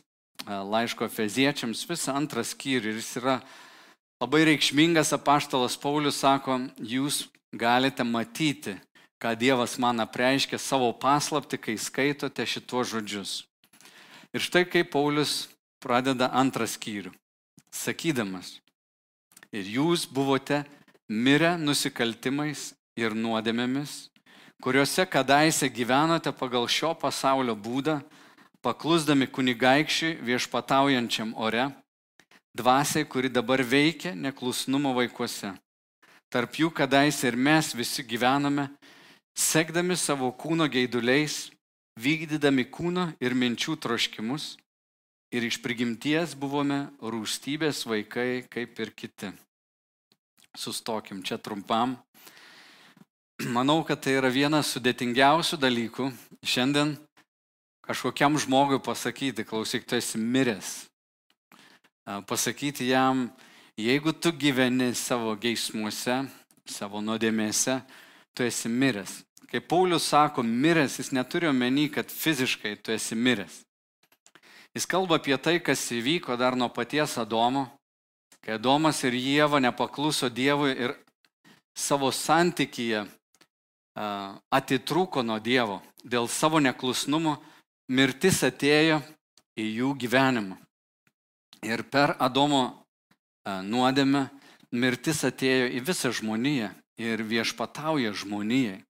laiško 0.48 1.08
feziečiams 1.12 1.84
visą 1.88 2.16
antrą 2.16 2.44
skyrių 2.44 2.92
ir 2.92 3.00
jis 3.00 3.10
yra 3.20 3.38
labai 4.22 4.44
reikšmingas 4.48 5.12
apaštalas 5.16 5.76
Paulius 5.80 6.22
sako, 6.24 6.58
jūs 6.80 7.26
galite 7.52 8.04
matyti, 8.04 8.78
ką 9.20 9.34
Dievas 9.36 9.76
man 9.80 10.00
apreiškia 10.00 10.58
savo 10.58 10.90
paslapti, 10.92 11.60
kai 11.60 11.76
skaitote 11.80 12.46
šitos 12.48 12.92
žodžius. 12.92 13.32
Ir 14.34 14.40
štai 14.40 14.64
kaip 14.64 14.90
Paulius 14.92 15.53
pradeda 15.84 16.30
antrą 16.32 16.64
skyrių, 16.64 17.12
sakydamas, 17.68 18.56
ir 19.52 19.68
jūs 19.76 20.06
buvote 20.08 20.62
mirę 21.08 21.54
nusikaltimais 21.60 22.72
ir 22.96 23.12
nuodėmėmis, 23.12 24.08
kuriuose 24.64 25.04
kadaise 25.04 25.68
gyvenote 25.68 26.32
pagal 26.32 26.64
šio 26.72 26.94
pasaulio 26.96 27.52
būdą, 27.52 27.98
paklusdami 28.64 29.28
kunigaikščiui 29.28 30.16
viešpataujančiam 30.24 31.34
ore, 31.36 31.68
dvasiai, 32.56 33.04
kuri 33.04 33.28
dabar 33.28 33.60
veikia 33.60 34.14
neklusnumo 34.16 34.94
vaikuose. 34.96 35.52
Tarp 36.32 36.56
jų 36.58 36.70
kadaise 36.72 37.28
ir 37.28 37.36
mes 37.36 37.74
visi 37.76 38.02
gyvename, 38.02 38.70
sekdami 39.36 39.98
savo 40.00 40.32
kūno 40.32 40.66
geiduliais, 40.70 41.50
vykdydami 42.00 42.64
kūno 42.72 43.10
ir 43.20 43.36
minčių 43.36 43.76
troškimus 43.84 44.54
ir 45.32 45.46
iš 45.46 45.60
prigimties 45.62 46.34
buvome 46.36 46.88
rūstybės 47.00 47.84
vaikai 47.88 48.44
kaip 48.50 48.80
ir 48.80 48.92
kiti. 48.96 49.32
Sustokim 50.56 51.22
čia 51.26 51.38
trumpam. 51.38 51.96
Manau, 53.50 53.82
kad 53.82 53.98
tai 53.98 54.14
yra 54.20 54.30
vienas 54.30 54.70
sudėtingiausių 54.76 55.58
dalykų 55.58 56.06
šiandien 56.46 56.94
kažkokiam 57.84 58.38
žmogui 58.38 58.78
pasakyti, 58.78 59.44
klausyk, 59.44 59.84
tu 59.86 59.96
esi 59.98 60.18
miręs. 60.18 60.86
Pasakyti 62.28 62.88
jam, 62.88 63.26
jeigu 63.76 64.12
tu 64.12 64.32
gyveni 64.32 64.92
savo 64.94 65.34
geismuose, 65.36 66.22
savo 66.64 67.02
nuodėmėse, 67.04 67.80
tu 68.34 68.46
esi 68.46 68.70
miręs. 68.70 69.22
Kai 69.50 69.60
Paulius 69.60 70.08
sako 70.10 70.42
miręs, 70.42 70.98
jis 70.98 71.12
neturi 71.12 71.50
omeny, 71.50 71.88
kad 71.90 72.10
fiziškai 72.10 72.76
tu 72.82 72.94
esi 72.94 73.14
miręs. 73.14 73.64
Jis 74.74 74.88
kalba 74.90 75.20
apie 75.20 75.36
tai, 75.38 75.60
kas 75.62 75.86
įvyko 75.94 76.34
dar 76.34 76.56
nuo 76.58 76.66
paties 76.66 77.12
Adomo, 77.22 77.68
kai 78.42 78.56
Adomas 78.56 79.04
ir 79.06 79.14
Jėva 79.14 79.60
nepakluso 79.62 80.26
Dievui 80.26 80.72
ir 80.74 80.96
savo 81.78 82.10
santykyje 82.10 83.04
atitruko 84.50 85.22
nuo 85.22 85.38
Dievo. 85.38 85.78
Dėl 86.02 86.26
savo 86.26 86.58
neklusnumo 86.58 87.36
mirtis 87.86 88.42
atėjo 88.42 88.98
į 89.54 89.68
jų 89.78 89.92
gyvenimą. 90.02 90.58
Ir 91.62 91.86
per 91.86 92.16
Adomo 92.18 92.64
nuodėmę 93.46 94.26
mirtis 94.74 95.22
atėjo 95.22 95.70
į 95.70 95.84
visą 95.86 96.10
žmoniją 96.10 96.72
ir 96.98 97.22
viešpatauja 97.22 98.10
žmonijai. 98.10 98.82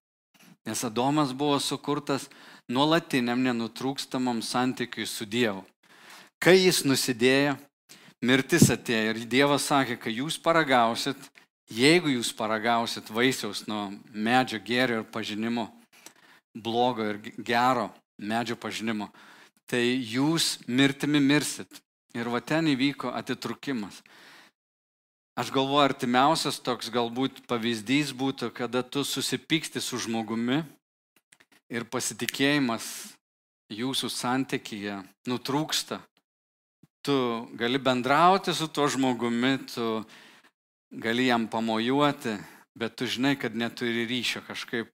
Nes 0.64 0.80
Adomas 0.80 1.36
buvo 1.36 1.60
sukurtas 1.60 2.30
nuolatiniam 2.72 3.44
nenutrūkstamam 3.44 4.40
santykiui 4.40 5.04
su 5.04 5.28
Dievu. 5.28 5.60
Kai 6.42 6.56
jis 6.58 6.82
nusidėjo, 6.84 7.54
mirtis 8.24 8.68
atėjo 8.72 9.14
ir 9.14 9.22
Dievas 9.28 9.68
sakė, 9.70 9.96
kai 10.00 10.16
jūs 10.18 10.36
paragausit, 10.40 11.18
jeigu 11.70 12.12
jūs 12.16 12.32
paragausit 12.36 13.10
vaisiaus 13.12 13.64
nuo 13.68 13.86
medžio 14.12 14.60
gėrio 14.60 15.00
ir 15.02 15.08
pažinimo, 15.08 15.68
blogo 16.54 17.06
ir 17.06 17.20
gero 17.38 17.88
medžio 18.18 18.56
pažinimo, 18.60 19.08
tai 19.66 19.82
jūs 19.96 20.58
mirtimi 20.68 21.20
mirsit. 21.20 21.80
Ir 22.14 22.28
va 22.30 22.38
ten 22.38 22.68
įvyko 22.70 23.10
atitrukimas. 23.10 23.98
Aš 25.34 25.48
galvoju, 25.50 25.82
artimiausias 25.82 26.60
toks 26.62 26.92
galbūt 26.94 27.40
pavyzdys 27.50 28.12
būtų, 28.14 28.52
kada 28.54 28.84
tu 28.86 29.02
susipyksti 29.02 29.82
su 29.82 29.98
žmogumi 29.98 30.60
ir 31.74 31.86
pasitikėjimas 31.90 32.86
jūsų 33.74 34.12
santykyje 34.14 35.00
nutrūksta 35.26 35.98
tu 37.04 37.48
gali 37.52 37.78
bendrauti 37.78 38.54
su 38.54 38.68
tuo 38.68 38.88
žmogumi, 38.88 39.58
tu 39.68 40.04
gali 40.90 41.26
jam 41.26 41.46
pamojuoti, 41.48 42.36
bet 42.74 42.96
tu 42.96 43.06
žinai, 43.06 43.36
kad 43.36 43.56
neturi 43.56 44.06
ryšio 44.08 44.40
kažkaip. 44.46 44.88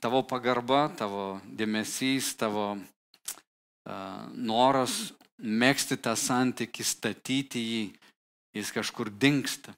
Tavo 0.00 0.22
pagarba, 0.24 0.88
tavo 0.96 1.40
dėmesys, 1.44 2.32
tavo 2.40 2.72
uh, 2.76 4.20
noras 4.32 5.12
mėgsti 5.36 5.98
tą 6.00 6.14
santykį, 6.16 6.84
statyti 6.84 7.60
jį, 7.60 7.82
jis 8.56 8.72
kažkur 8.72 9.12
dinksta. 9.12 9.74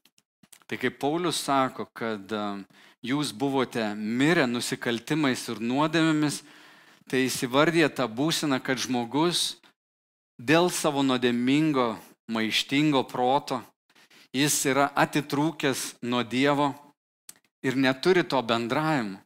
Tai 0.66 0.78
kaip 0.78 0.98
Paulius 1.02 1.42
sako, 1.42 1.88
kad 1.94 2.30
uh, 2.38 2.62
jūs 3.02 3.34
buvote 3.34 3.82
mirę 3.98 4.46
nusikaltimais 4.50 5.42
ir 5.50 5.62
nuodėmėmis, 5.62 6.42
tai 7.10 7.26
įsivardė 7.26 7.90
tą 7.90 8.06
būseną, 8.06 8.62
kad 8.62 8.78
žmogus 8.78 9.61
dėl 10.38 10.70
savo 10.70 11.02
nuodėmingo, 11.02 11.96
maištingo 12.32 13.04
proto, 13.08 13.60
jis 14.32 14.54
yra 14.70 14.88
atitrūkęs 14.96 16.02
nuo 16.02 16.22
Dievo 16.24 16.72
ir 17.62 17.76
neturi 17.76 18.24
to 18.24 18.40
bendravimo. 18.42 19.20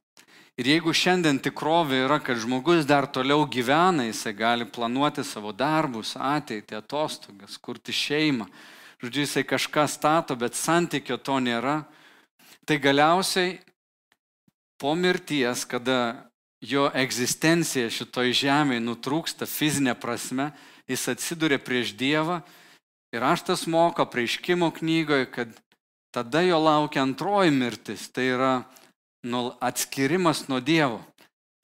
Ir 0.56 0.70
jeigu 0.70 0.94
šiandien 0.96 1.36
tikrovė 1.44 1.98
yra, 2.06 2.16
kad 2.24 2.38
žmogus 2.40 2.86
dar 2.88 3.04
toliau 3.12 3.44
gyvena, 3.44 4.06
jisai 4.08 4.32
gali 4.32 4.64
planuoti 4.64 5.20
savo 5.20 5.52
darbus, 5.52 6.14
ateitį, 6.16 6.78
atostogas, 6.78 7.58
kurti 7.60 7.92
šeimą, 7.92 8.46
žodžiu, 9.04 9.26
jisai 9.26 9.44
kažką 9.44 9.84
stato, 9.84 10.32
bet 10.32 10.56
santykio 10.56 11.20
to 11.20 11.36
nėra, 11.44 11.82
tai 12.64 12.78
galiausiai 12.80 13.58
po 14.80 14.94
mirties, 14.96 15.66
kada 15.68 16.24
jo 16.64 16.88
egzistencija 16.96 17.92
šitoj 17.92 18.32
žemėje 18.32 18.80
nutrūksta 18.80 19.44
fizinė 19.44 19.92
prasme, 20.00 20.54
jis 20.88 21.08
atsiduria 21.12 21.58
prieš 21.58 21.94
Dievą 21.98 22.40
ir 23.14 23.20
raštas 23.22 23.66
moko 23.66 24.06
prieškimo 24.06 24.70
knygoje, 24.70 25.30
kad 25.30 25.48
tada 26.14 26.40
jo 26.40 26.58
laukia 26.58 27.02
antroji 27.02 27.50
mirtis, 27.50 28.08
tai 28.08 28.30
yra 28.34 28.54
atskirimas 29.60 30.46
nuo 30.48 30.60
Dievo. 30.60 31.02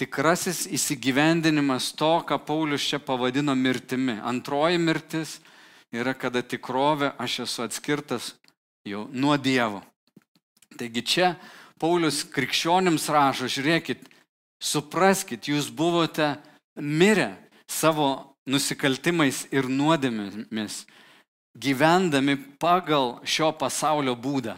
Tikrasis 0.00 0.64
įsigyvendinimas 0.66 1.92
to, 1.94 2.24
ką 2.26 2.38
Paulius 2.42 2.82
čia 2.82 2.98
pavadino 2.98 3.54
mirtimi. 3.54 4.16
Antroji 4.18 4.80
mirtis 4.82 5.36
yra, 5.94 6.14
kada 6.14 6.42
tikrovė 6.42 7.12
aš 7.22 7.42
esu 7.46 7.62
atskirtas 7.62 8.32
jau 8.88 9.06
nuo 9.12 9.36
Dievo. 9.38 9.82
Taigi 10.74 11.04
čia 11.06 11.34
Paulius 11.78 12.22
krikščionims 12.24 13.06
rašo, 13.12 13.46
žiūrėkit, 13.50 14.08
supraskit, 14.62 15.46
jūs 15.50 15.70
buvote 15.70 16.34
mirę 16.78 17.34
savo 17.70 18.31
nusikaltimais 18.48 19.46
ir 19.54 19.68
nuodėmėmis, 19.70 20.82
gyvendami 21.58 22.36
pagal 22.58 23.18
šio 23.24 23.52
pasaulio 23.58 24.14
būdą, 24.16 24.56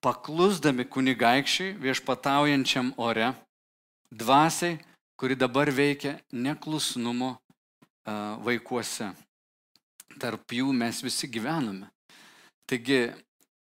paklusdami 0.00 0.86
kunigaikščiai 0.88 1.76
viešpataujančiam 1.80 2.92
ore, 2.96 3.32
dvasiai, 4.10 4.78
kuri 5.20 5.36
dabar 5.36 5.70
veikia 5.70 6.18
neklusnumo 6.32 7.34
vaikuose. 8.44 9.10
Tarp 10.20 10.52
jų 10.52 10.72
mes 10.74 11.02
visi 11.04 11.28
gyvename. 11.30 11.90
Taigi 12.66 13.10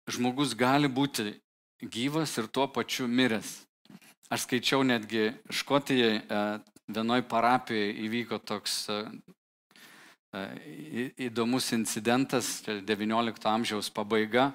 žmogus 0.09 0.55
gali 0.57 0.89
būti 0.89 1.35
gyvas 1.83 2.33
ir 2.39 2.47
tuo 2.47 2.67
pačiu 2.67 3.07
miręs. 3.07 3.62
Aš 4.33 4.47
skaičiau 4.47 4.83
netgi 4.83 5.31
Škotijai 5.51 6.23
vienoj 6.87 7.23
parapijoje 7.29 7.93
įvyko 8.07 8.39
toks 8.43 8.87
įdomus 11.21 11.71
incidentas, 11.75 12.63
XIX 12.65 13.33
amžiaus 13.45 13.89
pabaiga. 13.93 14.51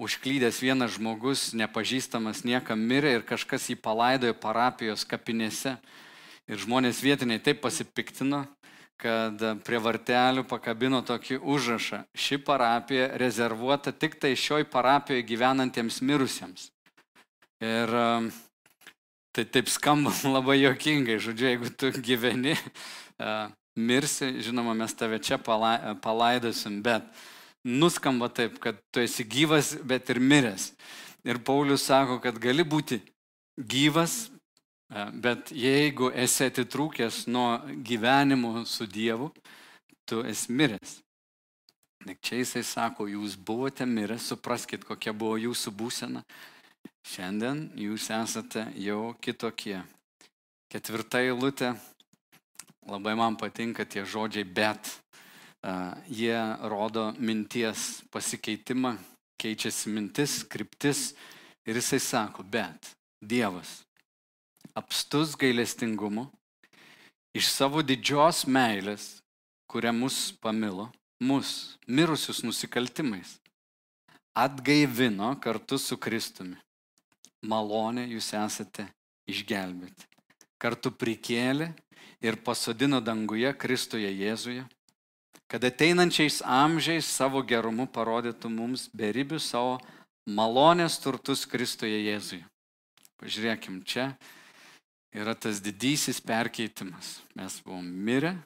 Užklydęs 0.00 0.58
vienas 0.64 0.96
žmogus, 0.96 1.50
nepažįstamas 1.54 2.42
niekam 2.48 2.80
mirė 2.80 3.18
ir 3.18 3.26
kažkas 3.28 3.68
jį 3.70 3.76
palaidojo 3.78 4.34
parapijos 4.40 5.04
kapinėse. 5.06 5.76
Ir 6.50 6.58
žmonės 6.58 7.02
vietiniai 7.04 7.38
taip 7.38 7.60
pasipiktino, 7.62 8.46
kad 8.98 9.38
prie 9.62 9.78
vartelių 9.78 10.42
pakabino 10.48 10.98
tokį 11.06 11.38
užrašą. 11.38 12.02
Ši 12.16 12.40
parapija 12.42 13.12
rezervuota 13.20 13.92
tik 13.92 14.18
tai 14.18 14.32
šioj 14.34 14.66
parapijoje 14.72 15.28
gyvenantiems 15.28 16.00
mirusiems. 16.02 16.70
Ir 17.60 17.92
tai 19.32 19.44
taip 19.44 19.70
skamba 19.72 20.12
labai 20.36 20.60
jokingai, 20.62 21.20
žodžiu, 21.22 21.50
jeigu 21.50 21.70
tu 21.76 21.92
gyveni, 22.00 22.56
mirsi, 23.78 24.32
žinoma, 24.44 24.74
mes 24.74 24.94
tave 24.96 25.20
čia 25.22 25.38
palaidosim, 25.38 26.80
bet 26.82 27.06
nuskamba 27.64 28.30
taip, 28.32 28.58
kad 28.62 28.80
tu 28.90 29.04
esi 29.04 29.24
gyvas, 29.24 29.76
bet 29.86 30.10
ir 30.10 30.20
miręs. 30.20 30.72
Ir 31.24 31.38
Paulius 31.44 31.84
sako, 31.84 32.16
kad 32.22 32.38
gali 32.40 32.64
būti 32.64 33.02
gyvas, 33.60 34.30
Bet 34.90 35.52
jeigu 35.54 36.08
esi 36.18 36.48
atitrūkęs 36.50 37.28
nuo 37.30 37.60
gyvenimo 37.86 38.64
su 38.66 38.88
Dievu, 38.90 39.28
tu 40.02 40.24
esi 40.26 40.50
miręs. 40.50 40.96
Čia 42.18 42.40
jisai 42.40 42.64
sako, 42.66 43.06
jūs 43.06 43.36
buvote 43.38 43.86
mirę, 43.86 44.16
supraskite, 44.18 44.82
kokia 44.88 45.14
buvo 45.14 45.36
jūsų 45.38 45.72
būsena. 45.78 46.24
Šiandien 47.06 47.70
jūs 47.80 48.10
esate 48.14 48.66
jau 48.78 49.14
kitokie. 49.22 49.80
Ketvirta 50.70 51.22
eilutė, 51.24 51.72
labai 52.86 53.16
man 53.18 53.36
patinka 53.40 53.84
tie 53.84 54.04
žodžiai, 54.06 54.44
bet 54.44 54.92
uh, 54.92 55.96
jie 56.06 56.36
rodo 56.70 57.10
minties 57.18 58.04
pasikeitimą, 58.12 58.94
keičiasi 59.40 59.90
mintis, 59.90 60.40
kryptis 60.44 61.10
ir 61.66 61.80
jisai 61.80 62.00
sako, 62.00 62.46
bet 62.46 62.94
Dievas 63.20 63.80
apstus 64.74 65.34
gailestingumu, 65.36 66.28
iš 67.34 67.50
savo 67.50 67.82
didžios 67.82 68.44
meilės, 68.46 69.20
kurią 69.70 69.92
mus 69.94 70.30
pamilo, 70.42 70.88
mus, 71.22 71.76
mirusius 71.86 72.42
nusikaltimais, 72.46 73.36
atgaivino 74.34 75.34
kartu 75.42 75.78
su 75.78 75.98
Kristumi. 75.98 76.56
Malonė 77.40 78.04
jūs 78.10 78.32
esate 78.36 78.86
išgelbėti. 79.30 80.06
Kartu 80.60 80.92
prikėlė 80.92 81.70
ir 82.20 82.36
pasodino 82.44 83.00
danguje 83.00 83.52
Kristuje 83.56 84.10
Jėzuje, 84.12 84.66
kad 85.48 85.64
ateinančiais 85.64 86.42
amžiais 86.44 87.08
savo 87.08 87.40
gerumu 87.42 87.88
parodytų 87.88 88.50
mums 88.52 88.88
beribių 88.92 89.40
savo 89.40 89.78
malonės 90.28 91.00
turtus 91.00 91.46
Kristuje 91.48 92.04
Jėzuje. 92.10 92.44
Pažiūrėkim 93.20 93.80
čia, 93.88 94.12
yra 95.12 95.34
tas 95.34 95.60
didysis 95.64 96.20
perkeitimas. 96.20 97.18
Mes 97.36 97.58
buvom 97.64 97.84
mirę, 97.84 98.36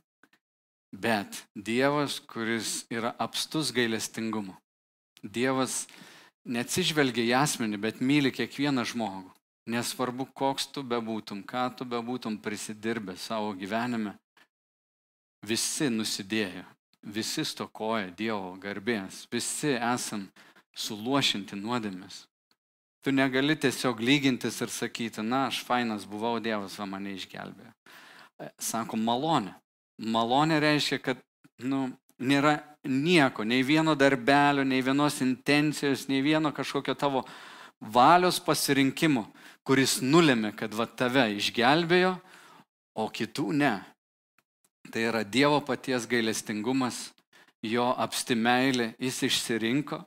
bet 0.95 1.45
Dievas, 1.55 2.21
kuris 2.21 2.85
yra 2.91 3.15
apstus 3.19 3.75
gailestingumu. 3.75 4.57
Dievas 5.23 5.85
neatsižvelgia 6.45 7.25
į 7.25 7.35
asmenį, 7.41 7.81
bet 7.81 8.03
myli 8.05 8.33
kiekvieną 8.35 8.85
žmogų. 8.89 9.33
Nesvarbu, 9.71 10.27
koks 10.37 10.69
tu 10.75 10.83
bebūtum, 10.85 11.41
ką 11.49 11.71
tu 11.79 11.87
bebūtum 11.89 12.37
prisidirbę 12.45 13.17
savo 13.17 13.55
gyvenime, 13.57 14.13
visi 15.45 15.89
nusidėjo, 15.89 16.67
visi 17.01 17.45
stokoja 17.49 18.11
Dievo 18.13 18.53
garbės, 18.61 19.25
visi 19.33 19.73
esam 19.79 20.27
suluošinti 20.77 21.57
nuodėmės. 21.57 22.27
Tu 23.05 23.13
negali 23.13 23.57
tiesiog 23.57 24.01
lygintis 24.01 24.61
ir 24.65 24.73
sakyti, 24.73 25.25
na, 25.25 25.47
aš 25.49 25.63
fainas 25.65 26.05
buvau, 26.09 26.39
Dievas 26.41 26.77
va 26.81 26.87
mane 26.89 27.13
išgelbėjo. 27.17 27.73
E, 28.41 28.49
sako, 28.61 28.97
malonė. 29.01 29.53
Malonė 30.01 30.61
reiškia, 30.65 31.01
kad 31.05 31.21
nu, 31.61 31.87
nėra 32.19 32.57
nieko, 32.85 33.45
nei 33.45 33.65
vieno 33.67 33.95
darbelio, 33.99 34.65
nei 34.65 34.83
vienos 34.85 35.21
intencijos, 35.25 36.07
nei 36.09 36.23
vieno 36.23 36.53
kažkokio 36.53 36.95
tavo 36.95 37.25
valios 37.81 38.41
pasirinkimo, 38.41 39.27
kuris 39.65 39.99
nulėmė, 40.03 40.55
kad 40.57 40.75
va 40.75 40.87
tave 40.87 41.27
išgelbėjo, 41.39 42.15
o 42.95 43.09
kitų 43.11 43.51
ne. 43.59 43.75
Tai 44.93 45.07
yra 45.11 45.25
Dievo 45.25 45.61
paties 45.65 46.07
gailestingumas, 46.07 47.09
jo 47.65 47.89
apstimeilė, 47.97 48.93
jis 49.01 49.23
išsirinko 49.31 50.05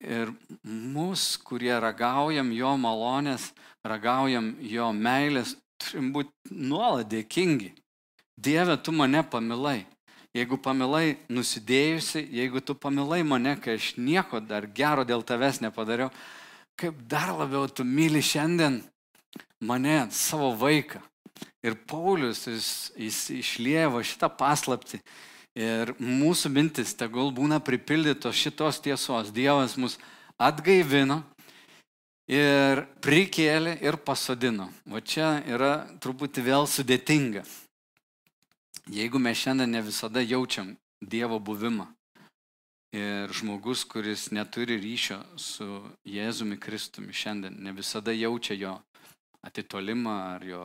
Ir 0.00 0.32
mus, 0.64 1.36
kurie 1.44 1.74
ragaujam 1.76 2.48
jo 2.56 2.70
malonės, 2.80 3.50
ragaujam 3.84 4.54
jo 4.64 4.86
meilės, 4.96 5.52
turim 5.76 6.08
būti 6.14 6.32
nuolat 6.56 7.10
dėkingi. 7.12 7.74
Dieve, 8.40 8.78
tu 8.80 8.94
mane 8.96 9.20
pamilai. 9.28 9.84
Jeigu 10.36 10.60
pamilai 10.62 11.16
nusidėjusi, 11.32 12.22
jeigu 12.30 12.62
tu 12.62 12.76
pamilai 12.78 13.24
mane, 13.26 13.56
kai 13.58 13.74
aš 13.80 13.94
nieko 13.98 14.38
dar 14.38 14.68
gero 14.70 15.02
dėl 15.04 15.24
tavęs 15.26 15.58
nepadariau, 15.64 16.12
kaip 16.78 17.00
dar 17.10 17.32
labiau 17.34 17.66
tu 17.66 17.82
myli 17.84 18.22
šiandien 18.22 18.78
mane, 19.58 20.04
savo 20.14 20.52
vaiką. 20.58 21.02
Ir 21.66 21.74
Paulius, 21.88 22.46
jis, 22.46 22.70
jis 22.96 23.18
išlievo 23.40 24.00
šitą 24.06 24.30
paslapti 24.32 25.00
Ir 25.58 25.90
mūsų 25.98 26.50
mintis 26.54 26.92
tegul 26.94 27.32
būna 27.34 27.58
pripildytos 27.58 28.38
šitos 28.38 28.78
tiesos. 28.84 29.32
Dievas 29.34 29.74
mus 29.74 29.96
atgaivino 30.38 31.24
ir 32.30 32.84
prikėlė 33.02 33.74
ir 33.82 33.98
pasodino. 33.98 34.68
O 34.86 35.02
čia 35.02 35.40
yra 35.50 35.88
truputį 35.98 36.46
vėl 36.46 36.70
sudėtinga. 36.70 37.42
Jeigu 38.90 39.18
mes 39.22 39.38
šiandien 39.38 39.70
ne 39.70 39.82
visada 39.86 40.20
jaučiam 40.20 40.74
Dievo 41.00 41.38
buvimą 41.38 41.86
ir 42.92 43.30
žmogus, 43.32 43.84
kuris 43.86 44.30
neturi 44.34 44.76
ryšio 44.82 45.20
su 45.38 45.68
Jėzumi 46.04 46.58
Kristumi 46.58 47.14
šiandien, 47.14 47.54
ne 47.62 47.72
visada 47.72 48.12
jaučia 48.12 48.58
jo 48.58 48.74
atitolimą 49.46 50.16
ar 50.34 50.44
jo 50.44 50.64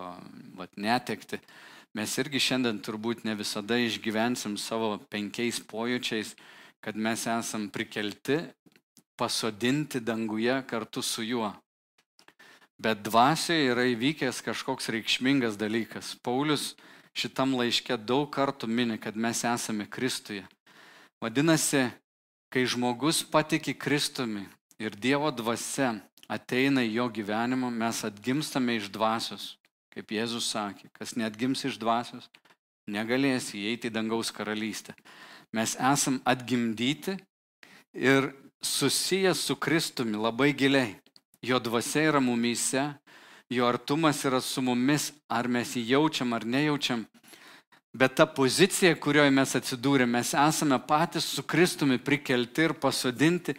vat, 0.58 0.74
netekti, 0.76 1.40
Mes 1.96 2.12
irgi 2.20 2.42
šiandien 2.44 2.82
turbūt 2.84 3.22
ne 3.24 3.38
visada 3.40 3.78
išgyvensim 3.80 4.58
savo 4.60 4.98
penkiais 5.08 5.62
pojūčiais, 5.64 6.34
kad 6.84 6.98
mes 7.00 7.22
esam 7.32 7.70
prikelti, 7.72 8.42
pasodinti 9.16 10.02
danguje 10.04 10.58
kartu 10.68 11.00
su 11.00 11.24
juo. 11.24 11.54
Bet 12.76 13.00
dvasioje 13.00 13.70
yra 13.72 13.86
įvykęs 13.94 14.44
kažkoks 14.44 14.92
reikšmingas 14.92 15.56
dalykas. 15.56 16.18
Paulius 16.20 16.74
šitam 17.16 17.56
laiške 17.56 17.98
daug 17.98 18.28
kartų 18.32 18.68
mini, 18.68 19.00
kad 19.00 19.16
mes 19.16 19.44
esame 19.48 19.88
Kristuje. 19.88 20.44
Vadinasi, 21.24 21.88
kai 22.52 22.66
žmogus 22.68 23.24
patiki 23.24 23.74
Kristumi 23.74 24.46
ir 24.80 24.96
Dievo 24.96 25.32
dvasia 25.32 25.96
ateina 26.28 26.84
į 26.84 26.98
jo 27.00 27.08
gyvenimą, 27.20 27.72
mes 27.72 28.04
atgimstame 28.06 28.78
iš 28.80 28.90
dvasios. 28.92 29.56
Kaip 29.96 30.12
Jėzus 30.12 30.50
sakė, 30.52 30.90
kas 30.92 31.16
net 31.16 31.38
gims 31.40 31.64
iš 31.64 31.78
dvasios, 31.80 32.28
negalės 32.92 33.54
įeiti 33.56 33.88
į 33.88 33.96
dangaus 33.96 34.28
karalystę. 34.36 34.92
Mes 35.56 35.78
esam 35.80 36.20
atgimdyti 36.28 37.16
ir 37.96 38.34
susijęs 38.60 39.40
su 39.48 39.56
Kristumi 39.56 40.20
labai 40.20 40.52
giliai. 40.52 40.98
Jo 41.46 41.62
dvasia 41.64 42.10
yra 42.10 42.20
mumyse, 42.20 42.90
jo 43.50 43.68
artumas 43.68 44.24
yra 44.26 44.42
su 44.42 44.62
mumis, 44.62 45.12
ar 45.30 45.48
mes 45.48 45.76
jį 45.76 45.86
jaučiam 45.94 46.34
ar 46.34 46.46
nejaučiam. 46.46 47.06
Bet 47.96 48.18
ta 48.20 48.26
pozicija, 48.28 48.96
kurioje 49.00 49.32
mes 49.32 49.56
atsidūrėme, 49.56 50.18
mes 50.18 50.34
esame 50.36 50.80
patys 50.84 51.30
su 51.32 51.44
Kristumi 51.44 51.98
prikelti 51.98 52.68
ir 52.68 52.74
pasodinti 52.76 53.56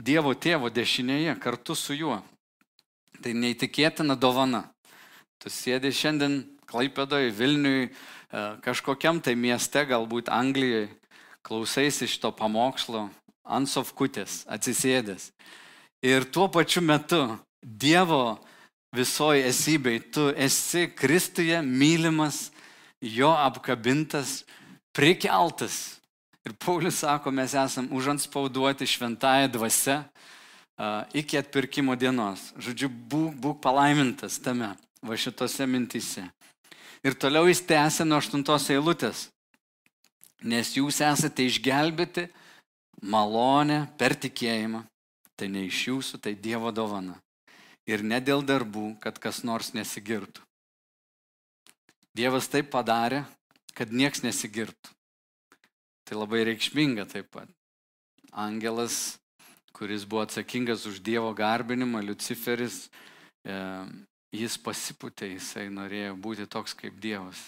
Dievo 0.00 0.32
tėvo 0.32 0.70
dešinėje 0.72 1.34
kartu 1.40 1.74
su 1.76 1.92
juo. 1.92 2.18
Tai 3.20 3.32
neįtikėtina 3.36 4.16
dovana. 4.16 4.62
Tu 5.40 5.52
sėdi 5.52 5.92
šiandien 5.92 6.38
Klaipėdoje, 6.68 7.32
Vilniui, 7.36 7.88
e, 7.88 7.90
kažkokiam 8.64 9.20
tai 9.20 9.34
mieste, 9.36 9.84
galbūt 9.84 10.30
Anglijoje, 10.32 10.88
klausaisi 11.44 12.08
šito 12.08 12.32
pamokslo 12.32 13.08
ant 13.44 13.68
sofkutės, 13.68 14.44
atsisėdęs. 14.48 15.32
Ir 16.04 16.24
tuo 16.32 16.48
pačiu 16.48 16.80
metu 16.80 17.20
Dievo 17.60 18.38
visoji 18.92 19.42
esybei, 19.46 20.00
tu 20.00 20.30
esi 20.36 20.88
Kristuje 20.94 21.62
mylimas, 21.62 22.50
jo 23.00 23.30
apkabintas, 23.30 24.44
prikeltas. 24.92 26.00
Ir 26.46 26.54
Paulius 26.56 27.02
sako, 27.04 27.30
mes 27.30 27.54
esam 27.54 27.88
užanspauduoti 27.92 28.86
šventąją 28.86 29.48
dvasę 29.52 30.02
iki 31.12 31.36
atpirkimo 31.38 31.96
dienos. 31.96 32.50
Žodžiu, 32.56 32.88
būk, 32.88 33.34
būk 33.36 33.60
palaimintas 33.60 34.40
tame, 34.40 34.72
va 35.04 35.16
šitose 35.16 35.66
mintise. 35.68 36.24
Ir 37.04 37.16
toliau 37.16 37.48
jis 37.48 37.60
tęsė 37.64 38.04
nuo 38.08 38.18
aštuntos 38.20 38.68
eilutės. 38.72 39.28
Nes 40.40 40.72
jūs 40.76 41.02
esate 41.04 41.44
išgelbėti 41.44 42.26
malonę 43.04 43.84
per 44.00 44.16
tikėjimą. 44.16 44.86
Tai 45.36 45.48
ne 45.48 45.66
iš 45.68 45.86
jūsų, 45.88 46.20
tai 46.20 46.34
Dievo 46.36 46.72
dovana. 46.72 47.16
Ir 47.90 48.04
ne 48.06 48.20
dėl 48.22 48.44
darbų, 48.46 48.94
kad 49.02 49.18
kas 49.18 49.42
nors 49.42 49.72
nesigirtų. 49.74 50.44
Dievas 52.14 52.46
taip 52.50 52.70
padarė, 52.70 53.24
kad 53.74 53.90
nieks 53.90 54.22
nesigirtų. 54.22 54.94
Tai 56.06 56.18
labai 56.18 56.44
reikšminga 56.48 57.06
taip 57.10 57.30
pat. 57.34 57.50
Angelas, 58.30 59.18
kuris 59.74 60.04
buvo 60.06 60.22
atsakingas 60.26 60.86
už 60.86 61.00
Dievo 61.02 61.30
garbinimą, 61.34 62.02
Luciferis, 62.06 62.84
jis 64.34 64.58
pasiputė, 64.62 65.32
jisai 65.34 65.68
norėjo 65.70 66.14
būti 66.18 66.46
toks 66.50 66.76
kaip 66.78 66.98
Dievas. 67.02 67.40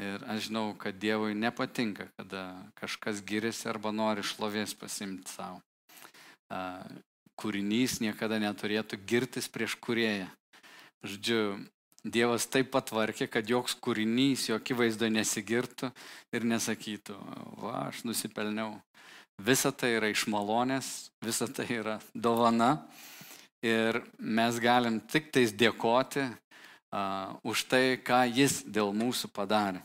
Ir 0.00 0.22
aš 0.32 0.48
žinau, 0.48 0.70
kad 0.78 0.96
Dievui 1.02 1.34
nepatinka, 1.36 2.08
kada 2.16 2.44
kažkas 2.78 3.20
giriasi 3.26 3.68
arba 3.68 3.92
nori 3.92 4.24
šlovės 4.24 4.74
pasimti 4.78 5.30
savo. 5.34 5.60
Kūrinys 7.40 7.98
niekada 8.04 8.38
neturėtų 8.42 9.00
girtis 9.08 9.48
prieš 9.48 9.78
kurėją. 9.80 10.28
Žodžiu, 11.06 11.42
Dievas 12.00 12.46
taip 12.48 12.70
patvarkė, 12.72 13.26
kad 13.28 13.48
joks 13.48 13.74
kūrinys 13.76 14.46
jo 14.48 14.56
akivaizdo 14.56 15.08
nesigirtų 15.12 15.90
ir 16.32 16.46
nesakytų, 16.48 17.16
va, 17.60 17.90
aš 17.90 18.06
nusipelniau. 18.08 18.78
Visa 19.40 19.68
tai 19.72 19.94
yra 19.98 20.08
iš 20.08 20.24
malonės, 20.32 21.10
visa 21.20 21.44
tai 21.48 21.66
yra 21.76 21.98
dovana 22.16 22.78
Ir 23.60 24.00
mes 24.16 24.56
galim 24.56 24.96
tik 25.04 25.28
tais 25.32 25.52
dėkoti 25.52 26.22
uh, 26.24 27.36
už 27.44 27.66
tai, 27.68 28.00
ką 28.00 28.24
jis 28.32 28.62
dėl 28.64 28.94
mūsų 28.96 29.28
padarė. 29.36 29.82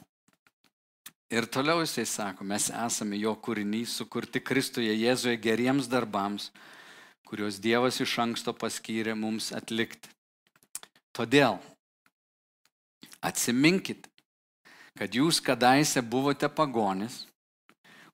Ir 1.28 1.44
toliau 1.52 1.82
jisai 1.84 2.06
sako, 2.08 2.48
mes 2.48 2.70
esame 2.72 3.20
jo 3.20 3.34
kūrinys, 3.36 3.98
sukurti 4.00 4.40
Kristuje 4.40 4.94
Jėzuje 4.96 5.36
geriems 5.44 5.90
darbams, 5.92 6.54
kuriuos 7.26 7.60
Dievas 7.62 8.00
iš 8.02 8.18
anksto 8.22 8.54
paskyrė 8.54 9.16
mums 9.18 9.52
atlikti. 9.56 10.10
Todėl 11.16 11.58
atsiminkite, 13.26 14.10
kad 14.96 15.16
jūs 15.16 15.42
kadaise 15.44 16.02
buvote 16.02 16.48
pagonis, 16.50 17.26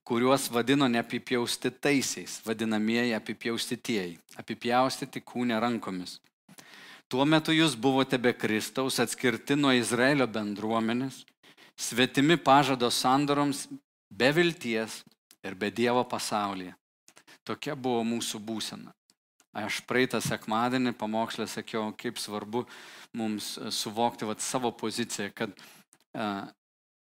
kuriuos 0.02 0.48
vadino 0.50 0.88
neapipjaustytaisiais, 0.88 2.40
vadinamieji 2.46 3.14
apipjaustytieji, 3.14 4.18
apipjaustyti 4.40 5.22
kūnę 5.22 5.60
rankomis. 5.62 6.18
Tuo 7.08 7.26
metu 7.28 7.52
jūs 7.52 7.76
buvote 7.76 8.18
be 8.18 8.32
Kristaus, 8.32 8.98
atskirti 9.02 9.54
nuo 9.58 9.74
Izraelio 9.76 10.26
bendruomenės, 10.26 11.22
svetimi 11.76 12.38
pažado 12.40 12.88
sandoroms, 12.90 13.66
be 14.08 14.32
vilties 14.32 15.02
ir 15.44 15.54
be 15.54 15.70
Dievo 15.70 16.04
pasaulyje. 16.08 16.72
Tokia 17.44 17.76
buvo 17.76 18.02
mūsų 18.06 18.40
būsena. 18.40 18.94
Aš 19.52 19.82
praeitą 19.84 20.22
sekmadienį 20.24 20.94
pamokslę 20.96 21.44
sakiau, 21.50 21.90
kaip 22.00 22.16
svarbu 22.16 22.64
mums 23.12 23.58
suvokti 23.68 24.24
vat, 24.24 24.40
savo 24.40 24.72
poziciją, 24.72 25.28
kad 25.36 25.52
uh, 25.52 26.48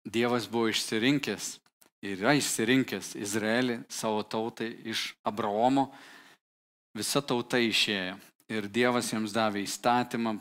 Dievas 0.09 0.47
buvo 0.49 0.71
išsirinkęs 0.73 1.59
yra 2.05 2.35
išsirinkęs 2.39 3.17
Izraelį 3.19 3.83
savo 3.91 4.23
tautai 4.23 4.71
iš 4.87 5.15
Abraomo, 5.27 5.89
visa 6.95 7.23
tauta 7.23 7.59
išėjo. 7.59 8.19
Ir 8.49 8.69
Dievas 8.73 9.11
jiems 9.13 9.35
davė 9.35 9.65
įstatymą, 9.67 10.39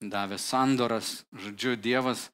davė 0.00 0.38
sandoras. 0.40 1.26
Žodžiu, 1.36 1.74
Dievas 1.76 2.30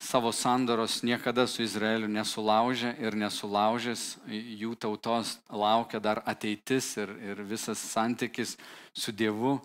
savo 0.00 0.32
sandoros 0.32 1.02
niekada 1.04 1.46
su 1.46 1.62
Izraeliu 1.62 2.08
nesulaužė 2.08 2.94
ir 3.04 3.16
nesulaužęs, 3.20 4.04
jų 4.30 4.74
tautos 4.80 5.36
laukia 5.52 6.00
dar 6.00 6.22
ateitis 6.26 6.96
ir, 6.96 7.12
ir 7.20 7.42
visas 7.44 7.78
santykis 7.92 8.56
su 8.96 9.12
Dievu 9.12 9.58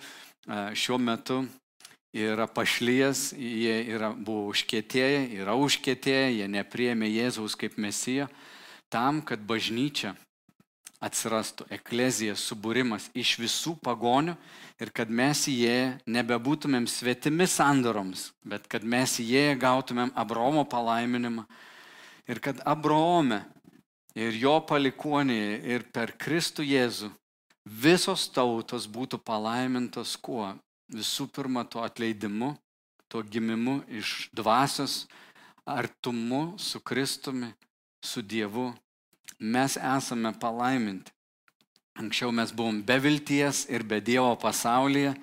šiuo 0.76 1.00
metu 1.00 1.46
yra 2.16 2.48
pašlyjas, 2.48 3.32
jie 3.36 3.80
yra, 3.96 4.12
buvo 4.14 4.52
užkėtėję, 4.52 5.24
yra 5.40 5.56
užkėtėję, 5.60 6.30
jie 6.38 6.48
nepriemė 6.52 7.10
Jėzaus 7.12 7.58
kaip 7.60 7.80
mesijo, 7.82 8.30
tam, 8.92 9.20
kad 9.26 9.44
bažnyčia 9.44 10.14
atsirastų, 11.04 11.68
eklezija, 11.76 12.36
subūrimas 12.40 13.10
iš 13.14 13.36
visų 13.42 13.76
pagonių 13.84 14.36
ir 14.82 14.92
kad 14.96 15.10
mes 15.12 15.46
jie 15.52 15.96
nebebūtumėm 16.08 16.88
svetimi 16.90 17.48
sandoroms, 17.48 18.30
bet 18.44 18.68
kad 18.72 18.84
mes 18.84 19.18
jie 19.20 19.56
gautumėm 19.60 20.14
Abromo 20.16 20.66
palaiminimą 20.68 21.46
ir 22.28 22.42
kad 22.44 22.62
Abrome 22.66 23.44
ir 24.16 24.38
jo 24.40 24.60
palikonėje 24.68 25.62
ir 25.76 25.88
per 25.92 26.16
Kristų 26.18 26.66
Jėzų 26.66 27.12
visos 27.66 28.30
tautos 28.32 28.88
būtų 28.88 29.20
palaimintos 29.26 30.16
kuo? 30.16 30.54
visų 30.92 31.28
pirma 31.34 31.66
tuo 31.66 31.84
atleidimu, 31.86 32.56
tuo 33.10 33.24
gimimu 33.24 33.82
iš 33.90 34.30
dvasios, 34.34 35.06
artumu 35.66 36.58
su 36.62 36.80
Kristumi, 36.80 37.54
su 38.04 38.22
Dievu. 38.22 38.74
Mes 39.40 39.78
esame 39.78 40.32
palaiminti. 40.40 41.12
Anksčiau 41.96 42.32
mes 42.36 42.52
buvom 42.52 42.82
be 42.84 42.98
vilties 43.00 43.66
ir 43.72 43.84
be 43.88 44.02
Dievo 44.04 44.36
pasaulyje, 44.40 45.14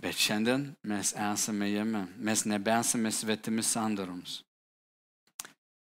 bet 0.00 0.16
šiandien 0.16 0.70
mes 0.82 1.12
esame 1.12 1.68
jame. 1.70 2.06
Mes 2.16 2.44
nebesame 2.48 3.12
svetimi 3.12 3.62
sandoroms. 3.62 4.40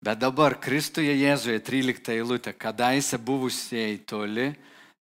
Bet 0.02 0.22
dabar 0.22 0.56
Kristuje 0.58 1.14
Jėzuje 1.14 1.60
13 1.60 2.14
eilutė, 2.16 2.54
kadaise 2.56 3.20
buvusieji 3.20 4.06
toli, 4.08 4.54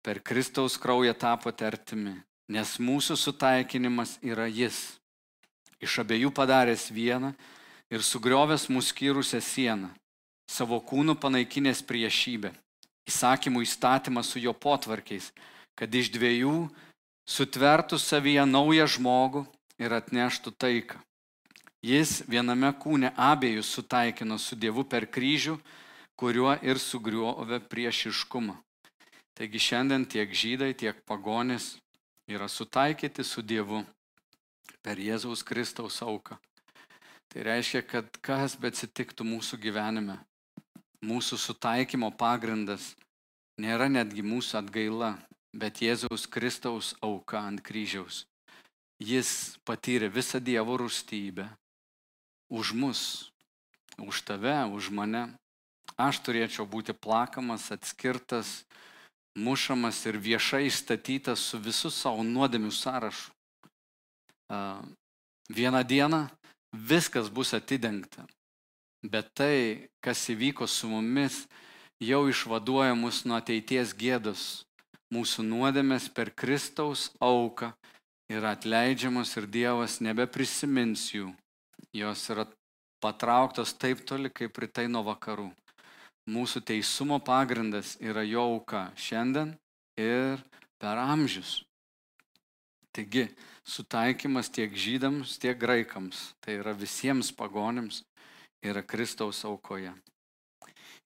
per 0.02 0.22
Kristaus 0.24 0.78
kraują 0.80 1.12
tapote 1.14 1.66
artimi 1.68 2.16
nes 2.48 2.76
mūsų 2.78 3.16
sutaikinimas 3.18 4.16
yra 4.24 4.46
Jis. 4.46 4.96
Iš 5.82 6.00
abiejų 6.02 6.30
padaręs 6.34 6.88
vieną 6.94 7.34
ir 7.92 8.02
sugriovęs 8.02 8.68
mūsų 8.72 8.92
skyrusią 8.94 9.40
sieną, 9.44 9.90
savo 10.46 10.78
kūnų 10.80 11.16
panaikinės 11.20 11.82
priešybę, 11.86 12.52
įsakymų 13.10 13.62
įstatymą 13.66 14.22
su 14.24 14.40
jo 14.42 14.54
potvarkiais, 14.54 15.32
kad 15.76 15.92
iš 15.94 16.10
dviejų 16.14 16.68
sutvertų 17.26 17.98
savyje 17.98 18.46
naują 18.46 18.86
žmogų 18.96 19.44
ir 19.82 19.92
atneštų 19.92 20.54
taiką. 20.56 21.02
Jis 21.84 22.22
viename 22.26 22.72
kūne 22.80 23.12
abiejus 23.14 23.68
sutaikino 23.70 24.38
su 24.42 24.56
Dievu 24.56 24.82
per 24.88 25.06
kryžių, 25.06 25.58
kuriuo 26.16 26.56
ir 26.64 26.80
sugriovė 26.80 27.60
priešiškumą. 27.68 28.56
Taigi 29.36 29.60
šiandien 29.60 30.06
tiek 30.08 30.32
žydai, 30.32 30.72
tiek 30.72 31.02
pagonis 31.04 31.76
yra 32.26 32.48
sutaikyti 32.48 33.22
su 33.22 33.44
Dievu 33.44 33.82
per 34.82 34.96
Jėzaus 34.98 35.44
Kristaus 35.44 36.00
auką. 36.02 36.38
Tai 37.28 37.44
reiškia, 37.44 37.82
kad 37.84 38.16
kas 38.24 38.56
betsitiktų 38.56 39.26
mūsų 39.28 39.58
gyvenime, 39.60 40.16
mūsų 41.06 41.38
sutaikymo 41.38 42.10
pagrindas 42.18 42.94
nėra 43.62 43.88
netgi 43.88 44.24
mūsų 44.26 44.58
atgaila, 44.60 45.14
bet 45.56 45.80
Jėzaus 45.80 46.26
Kristaus 46.28 46.94
auka 47.04 47.40
ant 47.40 47.62
kryžiaus. 47.64 48.24
Jis 49.00 49.56
patyrė 49.68 50.08
visą 50.12 50.40
Dievo 50.40 50.76
rūstybę 50.80 51.46
už 52.48 52.72
mus, 52.72 53.00
už 53.98 54.22
tave, 54.24 54.56
už 54.72 54.90
mane. 54.90 55.28
Aš 55.96 56.20
turėčiau 56.24 56.66
būti 56.68 56.92
plakamas, 56.92 57.70
atskirtas, 57.72 58.64
mušamas 59.36 60.02
ir 60.08 60.18
viešai 60.20 60.66
išstatytas 60.68 61.40
su 61.40 61.60
visų 61.60 61.92
savo 61.92 62.24
nuodėmių 62.24 62.72
sąrašu. 62.72 63.32
Vieną 65.48 65.82
dieną 65.84 66.26
viskas 66.72 67.30
bus 67.32 67.54
atidengta, 67.56 68.26
bet 69.12 69.32
tai, 69.34 69.88
kas 70.04 70.26
įvyko 70.32 70.66
su 70.68 70.88
mumis, 70.90 71.44
jau 72.02 72.26
išvaduoja 72.28 72.94
mus 72.98 73.24
nuo 73.24 73.38
ateities 73.38 73.94
gėdos, 73.96 74.44
mūsų 75.14 75.44
nuodėmės 75.46 76.08
per 76.12 76.32
Kristaus 76.34 77.10
auką 77.22 77.72
yra 78.28 78.54
atleidžiamos 78.56 79.36
ir 79.38 79.46
Dievas 79.46 80.00
nebeprisimins 80.02 81.08
jų. 81.14 81.30
Jos 81.94 82.26
yra 82.32 82.46
patrauktos 83.00 83.74
taip 83.78 84.02
toli, 84.08 84.30
kaip 84.30 84.58
rytai 84.58 84.88
nuo 84.90 85.04
vakarų. 85.06 85.50
Mūsų 86.26 86.64
teisumo 86.66 87.20
pagrindas 87.22 87.94
yra 88.02 88.24
jo 88.26 88.42
auka 88.56 88.88
šiandien 88.98 89.54
ir 90.00 90.42
per 90.82 90.98
amžius. 90.98 91.60
Taigi, 92.96 93.28
sutaikymas 93.62 94.48
tiek 94.50 94.72
žydams, 94.72 95.36
tiek 95.38 95.58
graikams, 95.60 96.32
tai 96.40 96.56
yra 96.62 96.72
visiems 96.74 97.30
pagonėms, 97.36 98.00
yra 98.66 98.82
Kristaus 98.82 99.44
aukoje. 99.46 99.92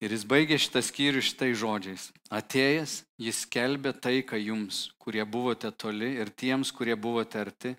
Ir 0.00 0.14
jis 0.14 0.24
baigė 0.24 0.56
šitą 0.56 0.80
skyrių 0.80 1.20
šitai 1.20 1.50
žodžiais. 1.52 2.06
Atėjęs, 2.32 3.02
jis 3.20 3.42
kelbė 3.52 3.92
taiką 3.92 4.38
jums, 4.40 4.88
kurie 4.96 5.26
buvote 5.28 5.68
toli 5.76 6.14
ir 6.22 6.32
tiems, 6.32 6.72
kurie 6.72 6.96
buvote 6.96 7.40
arti, 7.42 7.74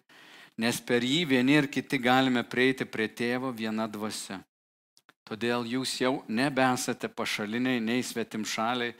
nes 0.61 0.77
per 0.85 1.01
jį 1.01 1.23
vieni 1.33 1.57
ir 1.57 1.67
kiti 1.73 1.97
galime 1.97 2.43
prieiti 2.45 2.85
prie 2.85 3.09
tėvo 3.09 3.49
viena 3.49 3.87
dvasia. 3.89 4.43
Todėl 5.25 5.65
jūs 5.65 5.95
jau 6.01 6.13
nebesate 6.27 7.09
pašaliniai, 7.09 7.81
nei 7.81 8.03
svetim 8.05 8.45
šaliai, 8.45 8.93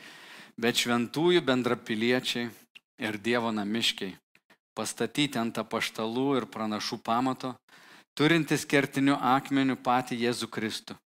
bet 0.58 0.82
šventųjų 0.82 1.42
bendrapiliečiai 1.46 2.50
ir 3.02 3.18
Dievo 3.18 3.52
namiškiai, 3.52 4.14
pastatyti 4.78 5.40
ant 5.42 5.58
apaštalų 5.62 6.28
ir 6.40 6.48
pranašų 6.54 7.02
pamato, 7.04 7.56
turintis 8.18 8.66
kertiniu 8.66 9.16
akmeniu 9.16 9.78
patį 9.80 10.20
Jėzų 10.26 10.50
Kristų, 10.52 10.98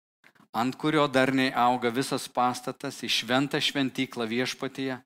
ant 0.56 0.76
kurio 0.80 1.06
darniai 1.08 1.52
auga 1.52 1.92
visas 1.94 2.26
pastatas 2.28 3.02
į 3.04 3.10
šventą 3.12 3.60
šventyklą 3.62 4.26
viešpatyje, 4.30 4.98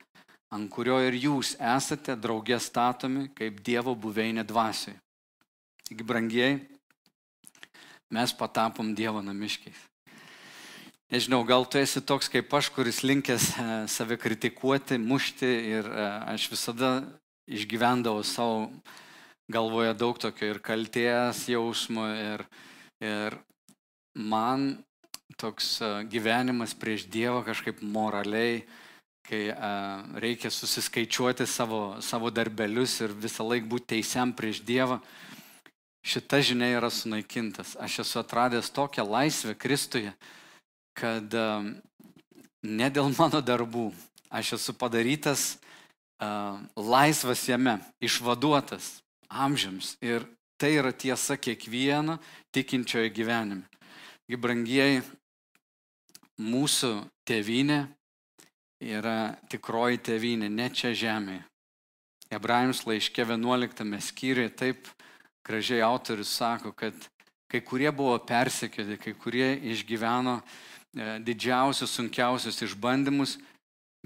ant 0.50 0.70
kurio 0.72 0.98
ir 1.04 1.14
jūs 1.14 1.54
esate 1.58 2.16
draugė 2.16 2.58
statomi 2.60 3.28
kaip 3.36 3.60
Dievo 3.66 3.94
buveinė 3.94 4.46
dvasiai. 4.46 4.96
Taigi, 5.86 6.06
brangiai, 6.06 6.58
mes 8.10 8.34
patapom 8.34 8.94
Dievo 8.94 9.22
namiškiais. 9.22 9.86
Nežinau, 11.10 11.42
gal 11.42 11.64
tu 11.66 11.78
esi 11.80 11.98
toks 12.06 12.28
kaip 12.30 12.52
aš, 12.54 12.68
kuris 12.70 13.00
linkęs 13.02 13.44
e, 13.58 13.64
save 13.90 14.14
kritikuoti, 14.14 14.94
mušti 15.02 15.48
ir 15.72 15.88
e, 15.90 16.04
aš 16.36 16.44
visada 16.52 16.90
išgyvendavau 17.50 18.22
savo 18.22 18.68
galvoje 19.50 19.94
daug 19.98 20.18
tokio 20.18 20.52
ir 20.54 20.60
kalties 20.62 21.44
jausmo 21.50 22.06
ir, 22.14 22.44
ir 23.02 23.36
man 24.14 24.78
toks 25.40 25.78
gyvenimas 26.10 26.74
prieš 26.76 27.06
Dievą 27.10 27.42
kažkaip 27.46 27.82
moraliai, 27.82 28.62
kai 29.26 29.50
a, 29.54 30.02
reikia 30.20 30.50
susiskaičiuoti 30.50 31.46
savo, 31.46 32.00
savo 32.02 32.30
darbelius 32.34 32.98
ir 33.00 33.14
visą 33.14 33.46
laiką 33.46 33.68
būti 33.70 33.94
teisiam 33.94 34.34
prieš 34.36 34.62
Dievą, 34.66 35.00
šita 36.06 36.40
žinia 36.44 36.72
yra 36.78 36.90
sunaikintas. 36.90 37.76
Aš 37.80 38.00
esu 38.04 38.20
atradęs 38.22 38.72
tokią 38.74 39.06
laisvę 39.06 39.54
Kristuje, 39.54 40.12
kad 40.98 41.34
a, 41.34 41.62
ne 42.62 42.90
dėl 42.90 43.12
mano 43.16 43.40
darbų, 43.40 43.90
aš 44.30 44.56
esu 44.58 44.74
padarytas 44.76 45.54
a, 46.18 46.58
laisvas 46.76 47.46
jame, 47.48 47.78
išvaduotas 48.02 48.98
amžiams. 49.30 49.94
Ir 50.02 50.26
tai 50.60 50.74
yra 50.76 50.92
tiesa 50.92 51.38
kiekvieno 51.40 52.18
tikinčiojo 52.52 53.10
gyvenime. 53.14 53.64
Gibrangieji, 54.30 55.00
mūsų 56.40 56.92
tėvynė 57.26 57.80
yra 58.80 59.36
tikroji 59.50 60.00
tėvynė, 60.10 60.50
ne 60.52 60.68
čia 60.72 60.92
žemėje. 60.96 61.44
Hebrajams 62.30 62.84
laiške 62.86 63.24
11 63.26 63.98
skyriuje 64.06 64.52
taip 64.54 64.90
gražiai 65.46 65.82
autorius 65.82 66.30
sako, 66.30 66.70
kad 66.72 66.94
kai 67.50 67.60
kurie 67.66 67.90
buvo 67.90 68.14
persekioti, 68.22 68.98
kai 69.02 69.14
kurie 69.18 69.48
išgyveno 69.72 70.36
e, 70.38 71.18
didžiausius, 71.26 71.90
sunkiausius 71.90 72.62
išbandymus, 72.68 73.34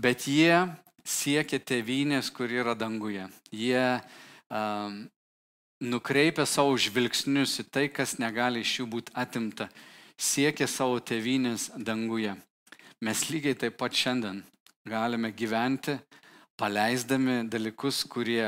bet 0.00 0.24
jie 0.24 0.64
siekia 1.04 1.60
tėvynės, 1.60 2.32
kuri 2.32 2.62
yra 2.62 2.72
danguje. 2.72 3.26
Jie 3.52 4.00
um, 4.48 5.04
nukreipia 5.84 6.46
savo 6.48 6.74
žvilgsnius 6.80 7.58
į 7.60 7.66
tai, 7.68 7.84
kas 7.92 8.16
negali 8.18 8.64
iš 8.64 8.78
jų 8.80 8.88
būti 8.96 9.14
atimta, 9.14 9.68
siekia 10.16 10.66
savo 10.70 10.98
tėvynės 11.00 11.70
danguje. 11.76 12.34
Mes 13.04 13.26
lygiai 13.28 13.56
taip 13.58 13.76
pat 13.80 13.92
šiandien 13.92 14.40
galime 14.88 15.30
gyventi, 15.32 15.98
paleisdami 16.56 17.44
dalykus, 17.50 18.04
kurie 18.08 18.46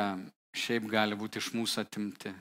šiaip 0.56 0.88
gali 0.88 1.16
būti 1.18 1.40
iš 1.42 1.52
mūsų 1.56 1.82
atimti. 1.84 2.32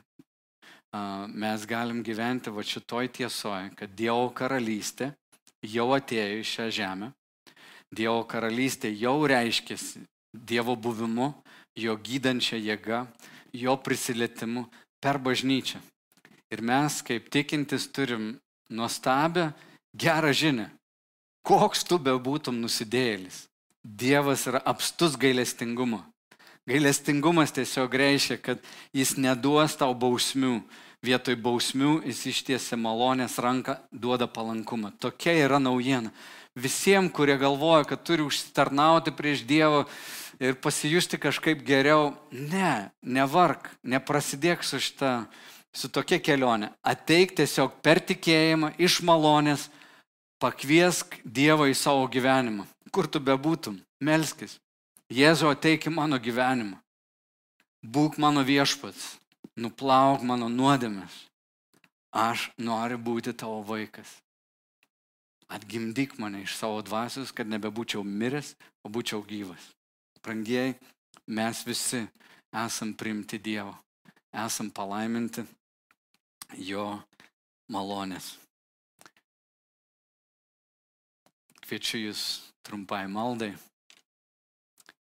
Mes 1.35 1.65
galim 1.67 1.99
gyventi 2.03 2.53
va 2.55 2.63
šitoj 2.63 3.09
tiesoje, 3.17 3.73
kad 3.75 3.91
Dievo 3.91 4.29
karalystė 4.31 5.11
jau 5.59 5.89
atėjo 5.95 6.39
į 6.39 6.45
šią 6.47 6.67
žemę. 6.71 7.11
Dievo 7.91 8.21
karalystė 8.27 8.93
jau 8.95 9.17
reiškėsi 9.27 10.05
Dievo 10.35 10.75
buvimu, 10.75 11.33
jo 11.75 11.95
gydančia 11.99 12.59
jėga, 12.59 13.05
jo 13.55 13.75
prisilietimu 13.79 14.65
per 15.05 15.21
bažnyčią. 15.21 15.77
Ir 16.49 16.65
mes 16.65 17.01
kaip 17.05 17.29
tikintis 17.29 17.85
turim 17.93 18.39
nuostabią, 18.73 19.51
gerą 19.93 20.33
žinę. 20.33 20.71
Koks 21.45 21.85
tu 21.85 21.99
bebūtum 22.01 22.57
nusidėjėlis, 22.57 23.45
Dievas 23.85 24.47
yra 24.49 24.63
apstus 24.65 25.13
gailestingumo. 25.13 25.99
Gailestingumas 26.65 27.53
tiesiog 27.53 27.93
reiškia, 27.93 28.39
kad 28.41 28.63
jis 28.89 29.13
neduos 29.21 29.77
tau 29.77 29.93
bausmių. 29.93 30.63
Vietoj 31.05 31.35
bausmių 31.37 31.99
jis 32.09 32.23
ištiesia 32.31 32.79
malonės 32.81 33.37
ranką, 33.37 33.75
duoda 33.93 34.25
palankumą. 34.25 34.89
Tokia 34.97 35.35
yra 35.43 35.59
naujiena. 35.61 36.09
Visiems, 36.57 37.13
kurie 37.13 37.35
galvoja, 37.37 37.83
kad 37.85 38.01
turi 38.01 38.25
užsitarnauti 38.25 39.13
prieš 39.13 39.45
Dievą, 39.45 39.83
ir 40.39 40.57
pasijusti 40.61 41.19
kažkaip 41.21 41.63
geriau. 41.65 42.13
Ne, 42.31 42.91
nevark, 43.01 43.69
neprasidėk 43.83 44.63
su 44.63 44.79
šitą, 44.81 45.25
su 45.75 45.89
tokia 45.89 46.19
kelionė. 46.19 46.71
Ateik 46.83 47.35
tiesiog 47.37 47.79
per 47.85 48.01
tikėjimą, 48.03 48.73
iš 48.79 49.01
malonės, 49.05 49.69
pakviesk 50.41 51.19
Dievą 51.23 51.69
į 51.71 51.77
savo 51.77 52.07
gyvenimą. 52.11 52.67
Kur 52.91 53.07
tu 53.11 53.19
bebūtum, 53.19 53.79
melskis. 53.99 54.57
Jėzu 55.11 55.51
ateik 55.51 55.85
į 55.85 55.93
mano 55.93 56.17
gyvenimą. 56.17 56.79
Būk 57.85 58.17
mano 58.17 58.41
viešpats, 58.41 59.19
nuplauk 59.55 60.23
mano 60.25 60.49
nuodėmės. 60.49 61.13
Aš 62.15 62.49
noriu 62.57 62.97
būti 62.97 63.35
tavo 63.35 63.59
vaikas. 63.67 64.07
Atgimdyk 65.51 66.15
mane 66.17 66.41
iš 66.41 66.55
savo 66.57 66.79
dvasios, 66.81 67.29
kad 67.35 67.45
nebebūčiau 67.51 68.01
miręs, 68.01 68.55
o 68.81 68.89
būčiau 68.89 69.21
gyvas. 69.27 69.61
Brangieji, 70.25 70.73
mes 71.27 71.59
visi 71.67 71.99
esam 72.49 72.95
priimti 72.97 73.37
Dievo, 73.37 73.75
esam 74.33 74.71
palaiminti 74.73 75.43
Jo 76.57 76.85
malonės. 77.69 78.31
Kviečiu 81.61 82.01
Jūs 82.07 82.23
trumpai 82.65 83.03
maldai. 83.05 83.51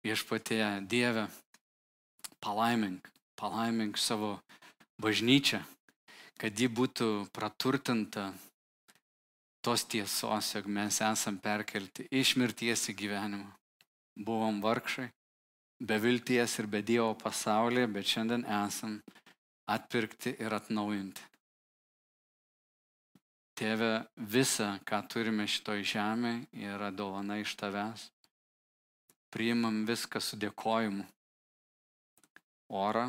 Viešpatėje 0.06 0.70
Dieve, 0.86 1.26
palaimink, 2.38 3.10
palaimink 3.34 3.98
savo 3.98 4.36
bažnyčią, 5.02 5.64
kad 6.38 6.54
ji 6.54 6.70
būtų 6.70 7.12
praturtinta 7.34 8.30
tos 9.66 9.82
tiesos, 9.82 10.54
jog 10.54 10.70
mes 10.70 11.02
esam 11.02 11.42
perkelti 11.42 12.06
iš 12.14 12.36
mirties 12.38 12.86
į 12.92 13.00
gyvenimą 13.02 13.57
buvom 14.18 14.60
vargšai, 14.62 15.08
be 15.80 15.98
vilties 16.02 16.58
ir 16.58 16.66
be 16.66 16.82
Dievo 16.82 17.14
pasaulyje, 17.14 17.86
bet 17.94 18.10
šiandien 18.12 18.44
esam 18.64 18.98
atpirkti 19.70 20.34
ir 20.42 20.54
atnaujinti. 20.54 21.22
Tėve, 23.58 24.06
visa, 24.16 24.76
ką 24.86 25.00
turime 25.10 25.46
šitoj 25.50 25.82
žemė, 25.92 26.34
yra 26.54 26.92
dovana 26.94 27.40
iš 27.42 27.56
tavęs. 27.58 28.06
Priimam 29.34 29.82
viską 29.86 30.22
su 30.22 30.38
dėkojimu. 30.38 31.06
Orą, 32.70 33.08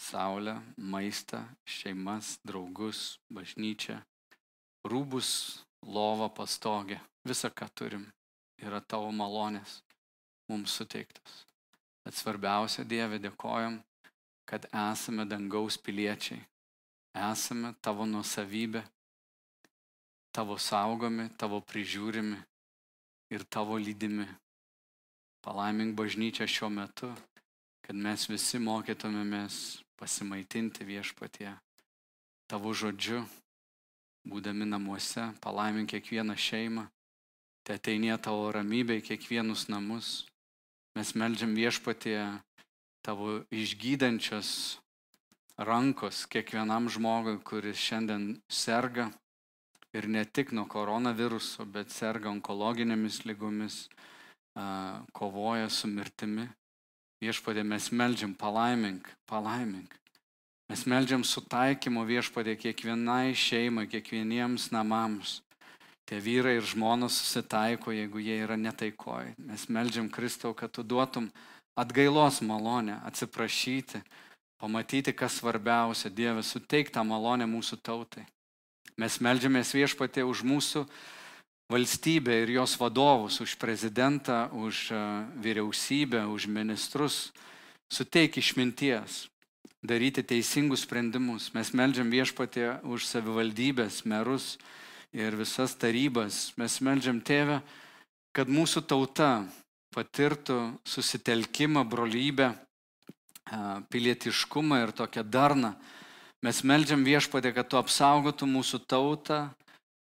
saulę, 0.00 0.56
maistą, 0.76 1.42
šeimas, 1.68 2.38
draugus, 2.46 3.18
bažnyčią, 3.28 4.00
rūbus, 4.88 5.30
lovą, 5.84 6.30
pastogę. 6.32 7.00
Visa, 7.28 7.52
ką 7.52 7.68
turim, 7.76 8.08
yra 8.64 8.80
tavo 8.80 9.12
malonės 9.12 9.82
mums 10.50 10.74
suteiktas. 10.78 11.42
Bet 12.02 12.18
svarbiausia, 12.18 12.84
Dieve, 12.88 13.20
dėkojom, 13.22 13.78
kad 14.48 14.66
esame 14.74 15.26
dangaus 15.28 15.78
piliečiai, 15.78 16.40
esame 17.30 17.74
tavo 17.84 18.06
nusavybė, 18.08 18.82
tavo 20.34 20.58
saugomi, 20.58 21.28
tavo 21.38 21.60
prižiūrimi 21.60 22.38
ir 23.32 23.44
tavo 23.44 23.78
lydimi. 23.78 24.26
Palaimink 25.42 25.96
bažnyčią 25.98 26.46
šiuo 26.46 26.70
metu, 26.70 27.10
kad 27.82 27.98
mes 27.98 28.28
visi 28.30 28.60
mokytumėmės 28.62 29.82
pasimaitinti 29.98 30.86
viešpatie 30.86 31.50
tavo 32.52 32.74
žodžiu, 32.76 33.22
būdami 34.28 34.66
namuose, 34.68 35.24
palaimink 35.40 35.88
kiekvieną 35.94 36.34
šeimą, 36.36 36.84
te 37.64 37.78
ateinė 37.78 38.18
tavo 38.20 38.50
ramybė 38.52 38.98
į 39.00 39.06
kiekvienus 39.06 39.70
namus. 39.72 40.26
Mes 40.92 41.14
melžiam 41.16 41.54
viešpatie 41.56 42.20
tavo 43.00 43.40
išgydančios 43.48 44.78
rankos 45.56 46.26
kiekvienam 46.28 46.90
žmogui, 46.92 47.38
kuris 47.40 47.80
šiandien 47.80 48.34
serga 48.48 49.08
ir 49.96 50.08
ne 50.08 50.24
tik 50.24 50.52
nuo 50.52 50.66
koronaviruso, 50.68 51.64
bet 51.64 51.92
serga 51.92 52.28
onkologinėmis 52.32 53.22
lygomis, 53.28 53.86
kovoja 55.16 55.68
su 55.72 55.88
mirtimi. 55.88 56.48
Viešpadė 57.22 57.64
mes 57.64 57.88
melžiam 57.94 58.32
palaimink, 58.34 59.08
palaimink. 59.30 59.94
Mes 60.68 60.84
melžiam 60.88 61.24
sutaikymo 61.24 62.02
viešpadė 62.08 62.56
kiekvienai 62.58 63.32
šeimai, 63.36 63.86
kiekvieniems 63.88 64.70
namams. 64.74 65.40
Tie 66.12 66.20
vyrai 66.20 66.58
ir 66.58 66.66
žmonos 66.68 67.14
susitaiko, 67.16 67.88
jeigu 67.88 68.20
jie 68.20 68.34
yra 68.44 68.58
netaikoj. 68.60 69.30
Mes 69.48 69.62
melžiam 69.72 70.10
Kristau, 70.12 70.52
kad 70.52 70.68
tu 70.68 70.82
duotum 70.84 71.30
atgailos 71.72 72.42
malonę, 72.44 72.98
atsiprašyti, 73.08 74.02
pamatyti, 74.60 75.14
kas 75.16 75.38
svarbiausia. 75.40 76.10
Dieve, 76.12 76.44
suteik 76.44 76.92
tą 76.92 77.00
malonę 77.00 77.46
mūsų 77.48 77.78
tautai. 77.80 78.26
Mes 79.00 79.16
melžiamės 79.24 79.72
viešpatė 79.72 80.26
už 80.28 80.44
mūsų 80.44 80.84
valstybę 81.72 82.42
ir 82.42 82.52
jos 82.58 82.76
vadovus, 82.76 83.40
už 83.40 83.56
prezidentą, 83.56 84.52
už 84.52 84.92
e, 84.92 85.00
vyriausybę, 85.40 86.26
už 86.28 86.44
ministrus. 86.44 87.32
Suteik 87.88 88.36
išminties 88.36 89.30
daryti 89.80 90.20
teisingus 90.20 90.84
sprendimus. 90.84 91.54
Mes 91.56 91.72
melžiam 91.72 92.12
viešpatė 92.12 92.82
už 92.84 93.08
savivaldybės, 93.08 94.04
merus 94.04 94.58
ir 95.12 95.36
visas 95.36 95.76
tarybas. 95.76 96.50
Mes 96.56 96.80
melžiam 96.80 97.20
tėvę, 97.20 97.60
kad 98.32 98.48
mūsų 98.48 98.84
tauta 98.88 99.44
patirtų 99.92 100.58
susitelkimą, 100.88 101.84
brolybę, 101.84 102.52
pilietiškumą 103.92 104.82
ir 104.86 104.92
tokią 104.96 105.24
darną. 105.28 105.74
Mes 106.42 106.62
melžiam 106.66 107.04
viešpatė, 107.04 107.52
kad 107.54 107.68
tu 107.70 107.78
apsaugotų 107.78 108.48
mūsų 108.50 108.82
tautą 108.88 109.44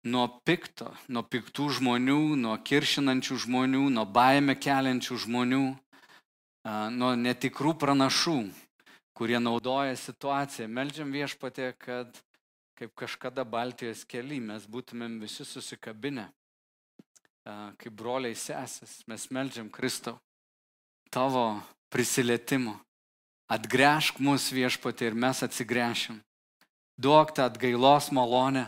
nuo 0.07 0.27
pikto, 0.43 0.89
nuo 1.07 1.23
piktų 1.23 1.69
žmonių, 1.77 2.35
nuo 2.39 2.55
kiršinančių 2.57 3.37
žmonių, 3.45 3.83
nuo 3.93 4.05
baime 4.05 4.57
keliančių 4.57 5.19
žmonių, 5.23 5.65
nuo 6.97 7.11
netikrų 7.15 7.75
pranašų, 7.79 8.39
kurie 9.15 9.39
naudoja 9.39 9.95
situaciją. 9.99 10.67
Meldžiam 10.67 11.13
viešpatė, 11.13 11.71
kad 11.79 12.19
kaip 12.77 12.93
kažkada 12.95 13.43
Baltijos 13.43 14.03
keli 14.05 14.39
mes 14.43 14.67
būtumėm 14.69 15.17
visi 15.23 15.45
susikabinę, 15.45 16.27
kaip 17.81 17.93
broliai 17.93 18.37
sesės. 18.37 19.01
Mes 19.09 19.29
meldžiam 19.33 19.69
Kristau 19.73 20.19
tavo 21.09 21.61
prisilietimo. 21.89 22.77
Atgręžk 23.47 24.19
mus 24.19 24.49
viešpatė 24.51 25.07
ir 25.07 25.15
mes 25.15 25.39
atsigręšim. 25.45 26.19
Duok 26.99 27.31
tą 27.37 27.45
atgailos 27.47 28.09
malonę 28.11 28.65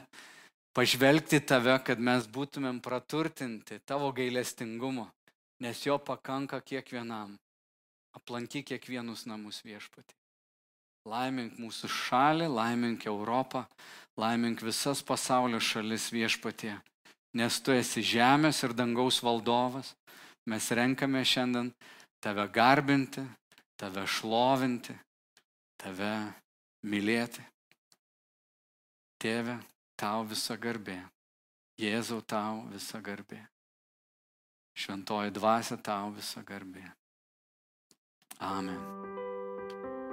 pažvelgti 0.78 1.42
tave, 1.44 1.76
kad 1.84 2.00
mes 2.00 2.28
būtumėm 2.30 2.80
praturtinti 2.80 3.82
tavo 3.84 4.14
gailestingumo, 4.16 5.10
nes 5.60 5.84
jo 5.84 5.98
pakanka 6.00 6.62
kiekvienam. 6.62 7.36
Aplankyk 8.16 8.72
kiekvienus 8.72 9.26
namus 9.30 9.60
viešpatį. 9.66 10.19
Laimink 11.08 11.60
mūsų 11.60 11.88
šalį, 11.90 12.50
laimink 12.52 13.06
Europą, 13.08 13.64
laimink 14.20 14.62
visas 14.66 15.02
pasaulio 15.06 15.60
šalis 15.64 16.10
viešpatie, 16.12 16.76
nes 17.34 17.60
tu 17.64 17.72
esi 17.72 18.04
žemės 18.04 18.64
ir 18.64 18.76
dangaus 18.76 19.22
valdovas. 19.24 19.94
Mes 20.50 20.66
renkame 20.74 21.22
šiandien 21.24 21.72
tave 22.24 22.48
garbinti, 22.52 23.24
tave 23.80 24.06
šlovinti, 24.08 24.96
tave 25.80 26.14
mylėti. 26.84 27.46
Tėve, 29.20 29.58
tau 30.00 30.24
visa 30.28 30.56
garbė. 30.56 30.98
Jėzau 31.80 32.22
tau 32.24 32.64
visa 32.72 33.00
garbė. 33.04 33.40
Šventoji 34.80 35.36
dvasia 35.36 35.80
tau 35.84 36.12
visa 36.16 36.44
garbė. 36.48 36.86
Amen. 38.40 39.19